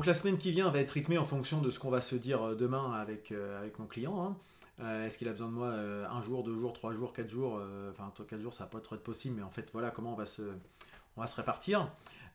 Donc 0.00 0.06
la 0.06 0.14
semaine 0.14 0.38
qui 0.38 0.50
vient 0.50 0.70
va 0.70 0.78
être 0.78 0.92
rythmée 0.92 1.18
en 1.18 1.26
fonction 1.26 1.60
de 1.60 1.68
ce 1.68 1.78
qu'on 1.78 1.90
va 1.90 2.00
se 2.00 2.16
dire 2.16 2.42
euh, 2.42 2.54
demain 2.54 2.94
avec, 2.94 3.32
euh, 3.32 3.58
avec 3.60 3.78
mon 3.78 3.84
client. 3.84 4.24
hein. 4.24 4.36
Euh, 4.80 5.04
Est-ce 5.04 5.18
qu'il 5.18 5.28
a 5.28 5.32
besoin 5.32 5.48
de 5.48 5.52
moi 5.52 5.68
un 5.68 6.22
jour, 6.22 6.42
deux 6.42 6.56
jours, 6.56 6.72
trois 6.72 6.94
jours, 6.94 7.12
quatre 7.12 7.28
jours 7.28 7.60
Enfin, 7.90 8.10
quatre 8.26 8.40
jours, 8.40 8.54
ça 8.54 8.64
va 8.64 8.70
pas 8.70 8.80
trop 8.80 8.94
être 8.94 9.02
possible, 9.02 9.36
mais 9.36 9.42
en 9.42 9.50
fait, 9.50 9.68
voilà 9.74 9.90
comment 9.90 10.14
on 10.14 10.16
va 10.16 10.24
se, 10.24 10.40
répartir. 11.36 11.80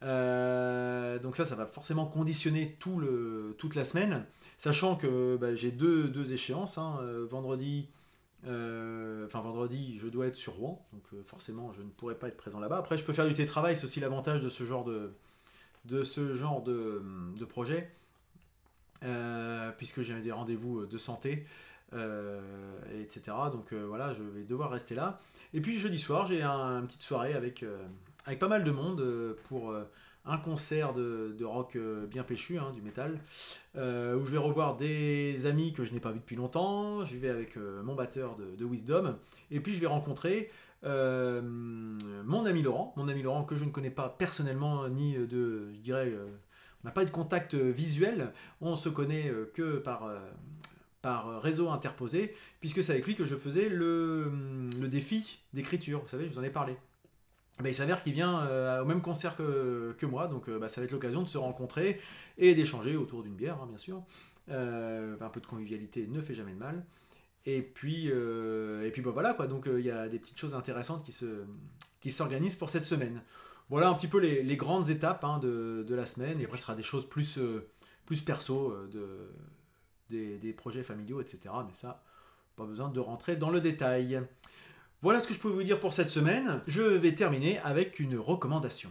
Donc 0.03 1.35
ça, 1.35 1.43
ça 1.43 1.55
va 1.55 1.65
forcément 1.65 2.05
conditionner 2.05 2.77
toute 2.77 3.73
la 3.73 3.83
semaine, 3.83 4.27
sachant 4.59 4.95
que 4.95 5.35
bah, 5.35 5.55
j'ai 5.55 5.71
deux, 5.71 6.07
deux 6.07 6.33
échéances. 6.33 6.77
hein. 6.77 6.99
Vendredi, 7.27 7.89
enfin 8.43 9.41
vendredi, 9.41 9.97
je 9.97 10.07
dois 10.07 10.27
être 10.27 10.35
sur 10.35 10.53
Rouen, 10.53 10.85
donc 10.93 11.23
forcément, 11.23 11.73
je 11.73 11.81
ne 11.81 11.89
pourrai 11.89 12.13
pas 12.13 12.27
être 12.27 12.37
présent 12.37 12.59
là-bas. 12.59 12.77
Après, 12.77 12.95
je 12.95 13.03
peux 13.03 13.13
faire 13.13 13.27
du 13.27 13.33
télétravail, 13.33 13.75
c'est 13.75 13.85
aussi 13.85 14.01
l'avantage 14.01 14.41
de 14.41 14.49
ce 14.49 14.65
genre 14.65 14.83
de, 14.83 15.15
de 15.85 16.03
ce 16.03 16.33
genre 16.33 16.61
de, 16.63 17.01
projet, 17.45 17.91
euh, 19.03 19.71
puisque 19.77 20.01
j'ai 20.01 20.19
des 20.21 20.31
rendez-vous 20.31 20.85
de 20.85 20.97
santé, 20.97 21.45
euh, 21.93 22.41
etc. 23.01 23.35
Donc 23.51 23.73
euh, 23.73 23.85
voilà, 23.87 24.13
je 24.13 24.23
vais 24.23 24.43
devoir 24.43 24.71
rester 24.71 24.95
là. 24.95 25.19
Et 25.53 25.61
puis 25.61 25.79
jeudi 25.79 25.99
soir, 25.99 26.25
j'ai 26.25 26.41
un- 26.41 26.79
une 26.81 26.87
petite 26.87 27.03
soirée 27.03 27.33
avec, 27.33 27.63
avec 28.25 28.39
pas 28.39 28.47
mal 28.47 28.63
de 28.63 28.71
monde 28.71 29.35
pour 29.47 29.73
un 30.25 30.37
concert 30.37 30.93
de, 30.93 31.35
de 31.37 31.45
rock 31.45 31.75
euh, 31.75 32.07
bien 32.07 32.23
péchu, 32.23 32.57
hein, 32.57 32.71
du 32.73 32.81
métal, 32.81 33.19
euh, 33.75 34.15
où 34.15 34.25
je 34.25 34.31
vais 34.31 34.37
revoir 34.37 34.75
des 34.75 35.45
amis 35.45 35.73
que 35.73 35.83
je 35.83 35.93
n'ai 35.93 35.99
pas 35.99 36.11
vus 36.11 36.19
depuis 36.19 36.35
longtemps. 36.35 37.03
Je 37.03 37.15
vais 37.17 37.29
avec 37.29 37.57
euh, 37.57 37.83
mon 37.83 37.95
batteur 37.95 38.35
de, 38.35 38.55
de 38.55 38.65
Wisdom. 38.65 39.15
Et 39.51 39.59
puis 39.59 39.73
je 39.73 39.79
vais 39.79 39.87
rencontrer 39.87 40.51
mon 40.83 42.45
ami 42.45 42.61
Laurent, 42.61 42.93
mon 42.95 43.07
ami 43.07 43.23
Laurent 43.23 43.43
que 43.43 43.55
je 43.55 43.65
ne 43.65 43.71
connais 43.71 43.89
pas 43.89 44.07
personnellement, 44.07 44.87
ni 44.87 45.13
de, 45.15 45.73
je 45.73 45.79
dirais, 45.79 46.13
on 46.83 46.87
n'a 46.87 46.91
pas 46.91 47.05
de 47.05 47.09
contact 47.09 47.55
visuel, 47.55 48.31
on 48.61 48.75
se 48.75 48.89
connaît 48.89 49.31
que 49.55 49.79
par, 49.79 50.07
par 51.01 51.41
réseau 51.41 51.71
interposé, 51.71 52.35
puisque 52.59 52.83
c'est 52.83 52.91
avec 52.91 53.07
lui 53.07 53.15
que 53.15 53.25
je 53.25 53.35
faisais 53.35 53.67
le, 53.67 54.31
le 54.79 54.87
défi 54.87 55.39
d'écriture, 55.53 56.01
vous 56.01 56.07
savez, 56.07 56.25
je 56.25 56.33
vous 56.33 56.39
en 56.39 56.43
ai 56.43 56.51
parlé. 56.51 56.77
Ben, 57.59 57.69
il 57.69 57.73
s'avère 57.73 58.03
qu'il 58.03 58.13
vient 58.13 58.41
euh, 58.41 58.81
au 58.81 58.85
même 58.85 59.01
concert 59.01 59.35
que, 59.37 59.95
que 59.97 60.05
moi, 60.05 60.27
donc 60.27 60.49
euh, 60.49 60.59
bah, 60.59 60.67
ça 60.67 60.81
va 60.81 60.85
être 60.85 60.91
l'occasion 60.91 61.21
de 61.21 61.29
se 61.29 61.37
rencontrer 61.37 62.01
et 62.37 62.53
d'échanger 62.53 62.97
autour 62.97 63.23
d'une 63.23 63.35
bière, 63.35 63.61
hein, 63.61 63.67
bien 63.67 63.77
sûr. 63.77 64.03
Euh, 64.49 65.15
un 65.19 65.29
peu 65.29 65.39
de 65.39 65.47
convivialité 65.47 66.05
ne 66.05 66.21
fait 66.21 66.35
jamais 66.35 66.51
de 66.51 66.59
mal. 66.59 66.85
Et 67.45 67.61
puis, 67.61 68.07
et 68.07 68.89
puis 68.91 69.01
bah, 69.03 69.11
voilà 69.11 69.33
quoi, 69.35 69.45
donc 69.47 69.69
il 69.71 69.85
y 69.85 69.91
a 69.91 70.09
des 70.09 70.17
petites 70.17 70.39
choses 70.39 70.55
intéressantes 70.55 71.03
qui 71.03 71.15
qui 72.01 72.11
s'organisent 72.11 72.55
pour 72.55 72.69
cette 72.69 72.85
semaine. 72.85 73.21
Voilà 73.69 73.89
un 73.89 73.93
petit 73.93 74.07
peu 74.07 74.19
les, 74.19 74.43
les 74.43 74.57
grandes 74.57 74.89
étapes 74.89 75.23
hein, 75.23 75.39
de, 75.39 75.83
de 75.87 75.95
la 75.95 76.05
semaine, 76.05 76.39
et 76.41 76.45
après 76.45 76.57
ce 76.57 76.63
sera 76.63 76.75
des 76.75 76.83
choses 76.83 77.07
plus, 77.07 77.39
plus 78.05 78.21
perso, 78.21 78.75
de, 78.91 79.31
des, 80.09 80.37
des 80.37 80.53
projets 80.53 80.83
familiaux, 80.83 81.21
etc. 81.21 81.39
Mais 81.67 81.73
ça, 81.73 82.03
pas 82.55 82.65
besoin 82.65 82.89
de 82.89 82.99
rentrer 82.99 83.35
dans 83.35 83.49
le 83.51 83.61
détail. 83.61 84.21
Voilà 85.05 85.21
ce 85.21 85.27
que 85.27 85.35
je 85.35 85.39
peux 85.39 85.49
vous 85.49 85.61
dire 85.61 85.79
pour 85.79 85.93
cette 85.93 86.09
semaine. 86.09 86.61
Je 86.65 86.81
vais 86.81 87.13
terminer 87.13 87.59
avec 87.59 87.99
une 87.99 88.17
recommandation. 88.17 88.89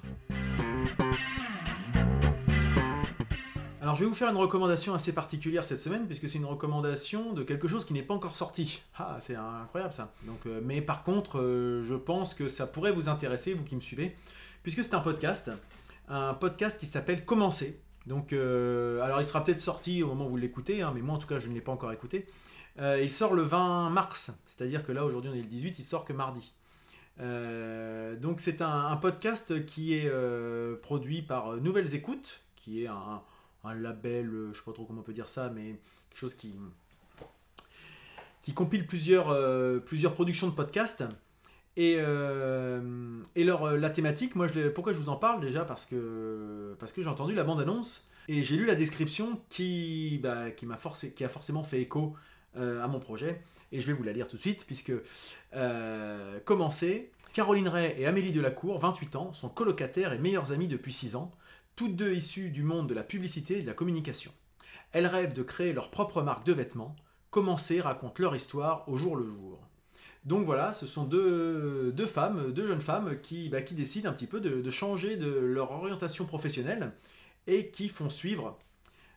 Alors 3.81 3.97
je 3.97 4.05
vais 4.05 4.09
vous 4.09 4.15
faire 4.15 4.31
une 4.31 4.37
recommandation 4.37 4.95
assez 4.95 5.13
particulière 5.13 5.65
cette 5.65 5.81
semaine 5.81 6.07
puisque 6.07 6.29
c'est 6.29 6.39
une 6.39 6.45
recommandation 6.45 7.33
de 7.33 7.43
quelque 7.43 7.67
chose 7.67 7.85
qui 7.85 7.95
n'est 7.95 8.05
pas 8.05 8.15
encore 8.15 8.37
sorti. 8.37 8.81
Ah, 8.97 9.19
c'est 9.21 9.35
incroyable 9.35 9.93
ça. 9.93 10.15
Euh, 10.47 10.61
mais 10.63 10.81
par 10.81 11.03
contre, 11.03 11.41
euh, 11.41 11.83
je 11.83 11.97
pense 11.97 12.35
que 12.35 12.47
ça 12.47 12.69
pourrait 12.69 12.93
vous 12.93 13.09
intéresser, 13.09 13.53
vous 13.53 13.65
qui 13.65 13.75
me 13.75 13.81
suivez, 13.81 14.15
puisque 14.63 14.85
c'est 14.85 14.95
un 14.95 15.01
podcast, 15.01 15.51
un 16.09 16.35
podcast 16.35 16.79
qui 16.79 16.87
s'appelle 16.87 17.25
Commencer. 17.25 17.81
Donc, 18.07 18.33
euh, 18.33 19.03
alors 19.03 19.21
il 19.21 19.25
sera 19.25 19.43
peut-être 19.43 19.61
sorti 19.61 20.05
au 20.05 20.07
moment 20.07 20.27
où 20.27 20.31
vous 20.31 20.37
l'écoutez, 20.37 20.81
hein, 20.81 20.93
mais 20.95 21.01
moi 21.01 21.17
en 21.17 21.19
tout 21.19 21.27
cas 21.27 21.41
je 21.41 21.49
ne 21.49 21.55
l'ai 21.55 21.61
pas 21.61 21.73
encore 21.73 21.91
écouté. 21.91 22.27
Euh, 22.79 23.01
il 23.03 23.11
sort 23.11 23.35
le 23.35 23.43
20 23.43 23.91
mars, 23.91 24.33
c'est-à-dire 24.47 24.83
que 24.83 24.91
là 24.91 25.05
aujourd'hui 25.05 25.31
on 25.33 25.35
est 25.35 25.43
le 25.43 25.47
18, 25.47 25.79
il 25.79 25.85
sort 25.85 26.05
que 26.05 26.13
mardi. 26.13 26.53
Euh, 27.21 28.17
donc 28.17 28.41
c'est 28.41 28.61
un, 28.63 28.97
podcast 28.97 29.65
qui 29.65 29.95
est 29.95 30.09
euh, 30.09 30.75
produit 30.83 31.23
par 31.23 31.57
Nouvelles 31.59 31.95
Écoutes, 31.95 32.43
qui 32.57 32.83
est 32.83 32.89
un, 32.89 33.23
label, 33.75 34.51
je 34.53 34.59
sais 34.59 34.65
pas 34.65 34.73
trop 34.73 34.85
comment 34.85 35.01
on 35.01 35.05
peut 35.05 35.13
dire 35.13 35.29
ça, 35.29 35.51
mais 35.55 35.77
quelque 36.11 36.19
chose 36.19 36.35
qui, 36.35 36.53
qui 38.43 38.53
compile 38.53 38.87
plusieurs, 38.87 39.83
plusieurs 39.85 40.13
productions 40.15 40.49
de 40.49 40.53
podcasts. 40.53 41.05
Et, 41.77 41.95
et 41.95 43.45
la 43.45 43.91
thématique, 43.91 44.35
moi, 44.35 44.49
pourquoi 44.75 44.93
je 44.93 44.99
vous 44.99 45.09
en 45.09 45.17
parle 45.17 45.41
déjà? 45.41 45.65
Parce 45.65 45.87
que, 45.87 46.77
parce 46.79 46.93
que 46.93 47.03
j'ai 47.03 47.09
entendu 47.09 47.35
la 47.35 47.45
bande-annonce 47.45 48.05
et 48.29 48.43
j'ai 48.43 48.57
lu 48.57 48.67
la 48.67 48.75
description 48.75 49.41
qui, 49.49 50.21
bah, 50.23 50.51
qui, 50.51 50.67
forcé, 50.79 51.13
qui 51.13 51.25
a 51.25 51.29
forcément 51.29 51.63
fait 51.63 51.81
écho 51.81 52.15
à 52.57 52.87
mon 52.89 53.01
projet. 53.01 53.41
Et 53.75 53.81
je 53.81 53.87
vais 53.89 53.93
vous 53.93 54.05
la 54.05 54.13
lire 54.13 54.29
tout 54.29 54.37
de 54.37 54.41
suite, 54.41 54.65
puisque 54.67 54.93
euh, 55.55 56.39
commencer, 56.45 57.11
Caroline 57.33 57.67
Ray 57.67 57.93
et 57.99 58.07
Amélie 58.07 58.31
Delacour, 58.31 58.79
28 58.79 59.17
ans, 59.17 59.33
sont 59.33 59.49
colocataires 59.49 60.13
et 60.13 60.19
meilleures 60.19 60.53
amies 60.53 60.69
depuis 60.69 60.93
6 60.93 61.17
ans, 61.17 61.33
toutes 61.75 61.97
deux 61.97 62.13
issues 62.13 62.51
du 62.51 62.63
monde 62.63 62.89
de 62.89 62.95
la 62.95 63.03
publicité 63.03 63.59
et 63.59 63.63
de 63.63 63.67
la 63.67 63.73
communication. 63.73 64.31
Elles 64.93 65.09
rêvent 65.09 65.33
de 65.33 65.43
créer 65.43 65.73
leur 65.73 65.91
propre 65.91 66.23
marque 66.23 66.47
de 66.47 66.53
vêtements. 66.53 66.95
Commencer 67.31 67.81
raconte 67.81 68.21
leur 68.21 68.37
histoire 68.37 68.89
au 68.89 68.97
jour 68.97 69.17
le 69.17 69.27
jour. 69.27 69.59
Donc 70.25 70.47
voilà, 70.47 70.73
ce 70.73 70.87
sont 70.87 71.03
deux, 71.03 71.93
femmes, 72.07 72.53
deux 72.53 72.69
jeunes 72.69 72.81
femmes 72.81 73.21
qui, 73.21 73.49
bah, 73.49 73.61
décident 73.61 74.09
un 74.09 74.13
petit 74.13 74.29
peu 74.29 74.41
de 74.41 74.71
changer 74.71 75.17
de 75.17 75.27
leur 75.27 75.73
orientation 75.73 76.27
professionnelle 76.27 76.93
et 77.49 77.71
qui 77.71 77.89
font 77.89 78.09
suivre 78.09 78.57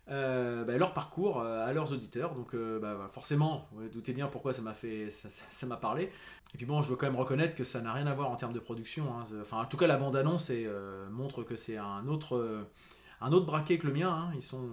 euh, 0.10 0.64
bah, 0.64 0.78
leur 0.78 0.94
parcours 0.94 1.42
euh, 1.42 1.66
à 1.68 1.74
leurs 1.74 1.92
auditeurs. 1.92 2.34
Donc 2.34 2.54
euh, 2.54 2.80
bah, 2.80 3.10
forcément, 3.12 3.68
vous 3.74 3.88
doutez 3.90 4.14
bien 4.14 4.28
pourquoi 4.28 4.54
ça 4.54 4.62
m'a 4.62 4.74
fait, 4.74 5.10
ça, 5.12 5.66
m'a 5.66 5.78
parlé. 5.78 6.04
Et 6.54 6.58
puis 6.58 6.66
bon, 6.66 6.82
je 6.82 6.88
dois 6.88 6.98
quand 6.98 7.08
même 7.08 7.16
reconnaître 7.16 7.56
que 7.56 7.64
ça 7.64 7.82
n'a 7.82 7.92
rien 7.94 8.08
à 8.08 8.14
voir 8.14 8.30
en 8.30 8.36
termes 8.36 8.54
de 8.54 8.60
production. 8.60 9.06
hein. 9.18 9.26
Enfin, 9.42 9.62
en 9.62 9.66
tout 9.66 9.78
cas, 9.78 9.88
la 9.88 9.98
bande-annonce 9.98 10.50
est, 10.50 10.66
euh, 10.66 11.10
montre 11.10 11.44
que 11.44 11.56
c'est 11.56 11.78
un 11.78 12.08
autre, 12.08 12.66
un 13.20 13.32
autre 13.34 13.46
braquet 13.46 13.78
que 13.78 13.88
le 13.88 13.94
mien. 13.94 14.10
hein. 14.10 14.32
Ils 14.36 14.42
sont, 14.42 14.64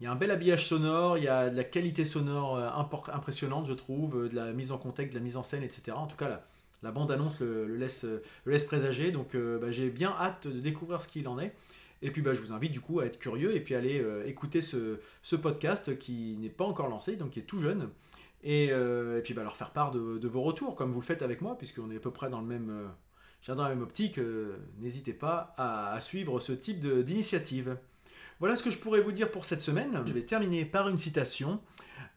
il 0.00 0.04
y 0.04 0.06
a 0.06 0.12
un 0.12 0.16
bel 0.16 0.30
habillage 0.30 0.66
sonore, 0.66 1.16
il 1.16 1.24
y 1.24 1.28
a 1.28 1.48
de 1.48 1.56
la 1.56 1.64
qualité 1.64 2.04
sonore 2.04 2.58
impressionnante, 3.12 3.66
je 3.66 3.72
trouve, 3.74 4.28
de 4.28 4.36
la 4.36 4.52
mise 4.52 4.70
en 4.72 4.78
contexte, 4.78 5.14
de 5.14 5.18
la 5.18 5.24
mise 5.24 5.36
en 5.36 5.42
scène, 5.42 5.62
etc. 5.62 5.92
En 5.96 6.06
tout 6.06 6.16
cas, 6.16 6.28
la, 6.28 6.42
la 6.82 6.90
bande-annonce 6.90 7.40
le, 7.40 7.74
laisse, 7.76 8.06
présager. 8.66 9.12
Donc, 9.12 9.34
bah, 9.34 9.70
j'ai 9.70 9.88
bien 9.88 10.14
hâte 10.20 10.46
de 10.46 10.60
découvrir 10.60 11.00
ce 11.00 11.08
qu'il 11.08 11.26
en 11.28 11.38
est. 11.38 11.54
Et 12.04 12.10
puis, 12.10 12.22
bah, 12.22 12.34
je 12.34 12.40
vous 12.40 12.52
invite 12.52 12.70
du 12.70 12.80
coup 12.80 13.00
à 13.00 13.06
être 13.06 13.18
curieux 13.18 13.56
et 13.56 13.60
puis 13.60 13.74
aller 13.74 13.98
euh, 13.98 14.24
écouter 14.26 14.60
ce, 14.60 15.00
ce 15.22 15.34
podcast 15.34 15.98
qui 15.98 16.36
n'est 16.38 16.50
pas 16.50 16.64
encore 16.64 16.88
lancé, 16.88 17.16
donc 17.16 17.30
qui 17.30 17.40
est 17.40 17.44
tout 17.44 17.60
jeune. 17.60 17.88
Et, 18.44 18.68
euh, 18.70 19.18
et 19.18 19.22
puis, 19.22 19.32
bah, 19.32 19.42
leur 19.42 19.56
faire 19.56 19.70
part 19.70 19.90
de, 19.90 20.28
vos 20.28 20.42
retours, 20.42 20.76
comme 20.76 20.92
vous 20.92 21.00
le 21.00 21.04
faites 21.04 21.22
avec 21.22 21.40
moi, 21.40 21.56
puisqu'on 21.56 21.90
est 21.90 21.96
à 21.96 22.00
peu 22.00 22.10
près 22.10 22.28
dans 22.28 22.40
le 22.40 22.46
même. 22.46 22.70
euh, 22.70 23.54
dans 23.54 23.62
la 23.62 23.70
même 23.70 23.82
optique, 23.82 24.18
euh, 24.18 24.56
n'hésitez 24.78 25.12
pas 25.12 25.54
à, 25.58 25.98
suivre 26.00 26.40
ce 26.40 26.52
type 26.52 26.86
d'initiative. 26.86 27.76
Voilà 28.38 28.56
ce 28.56 28.62
que 28.62 28.70
je 28.70 28.78
pourrais 28.78 29.00
vous 29.00 29.12
dire 29.12 29.30
pour 29.30 29.44
cette 29.44 29.60
semaine. 29.60 30.02
Je 30.06 30.12
vais 30.12 30.22
terminer 30.22 30.64
par 30.64 30.88
une 30.88 30.98
citation 30.98 31.60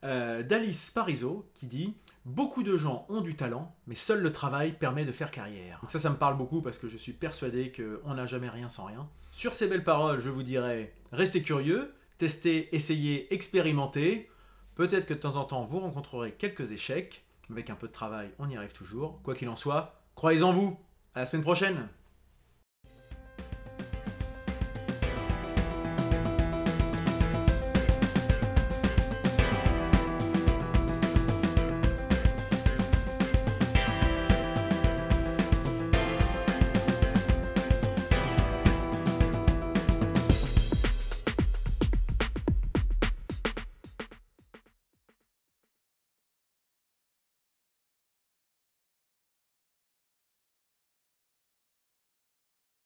d'Alice 0.04 0.92
Parizeau 0.92 1.46
qui 1.54 1.66
dit 1.66 1.96
Beaucoup 2.28 2.62
de 2.64 2.76
gens 2.76 3.06
ont 3.08 3.22
du 3.22 3.38
talent, 3.38 3.74
mais 3.88 3.96
seul 3.96 4.22
le 4.22 4.34
travail 4.34 4.74
permet 4.74 5.06
de 5.06 5.14
faire 5.14 5.32
carrière. 5.32 5.80
Donc 5.82 5.92
ça, 5.92 5.98
ça 5.98 6.10
me 6.10 6.18
parle 6.18 6.36
beaucoup 6.36 6.62
parce 6.62 6.78
que 6.78 6.90
je 6.90 6.98
suis 6.98 7.14
persuadé 7.14 7.72
qu'on 7.72 8.16
n'a 8.16 8.26
jamais 8.26 8.50
rien 8.50 8.68
sans 8.68 8.84
rien. 8.84 9.08
Sur 9.32 9.54
ces 9.54 9.66
belles 9.66 9.86
paroles, 9.86 10.20
je 10.20 10.30
vous 10.30 10.44
dirais 10.44 10.94
restez 11.14 11.42
curieux, 11.42 11.94
testez, 12.18 12.68
essayez, 12.76 13.34
expérimentez. 13.34 14.30
Peut-être 14.76 15.06
que 15.06 15.14
de 15.14 15.20
temps 15.20 15.38
en 15.38 15.46
temps, 15.46 15.64
vous 15.64 15.80
rencontrerez 15.80 16.34
quelques 16.34 16.74
échecs. 16.74 17.24
Avec 17.50 17.70
un 17.70 17.76
peu 17.76 17.88
de 17.88 17.94
travail, 17.94 18.30
on 18.40 18.50
y 18.50 18.58
arrive 18.58 18.74
toujours. 18.74 19.22
Quoi 19.24 19.34
qu'il 19.34 19.48
en 19.48 19.56
soit, 19.56 20.02
Croyez 20.14 20.44
en 20.44 20.52
vous. 20.52 20.78
À 21.16 21.22
la 21.22 21.26
semaine 21.26 21.44
prochaine. 21.44 21.88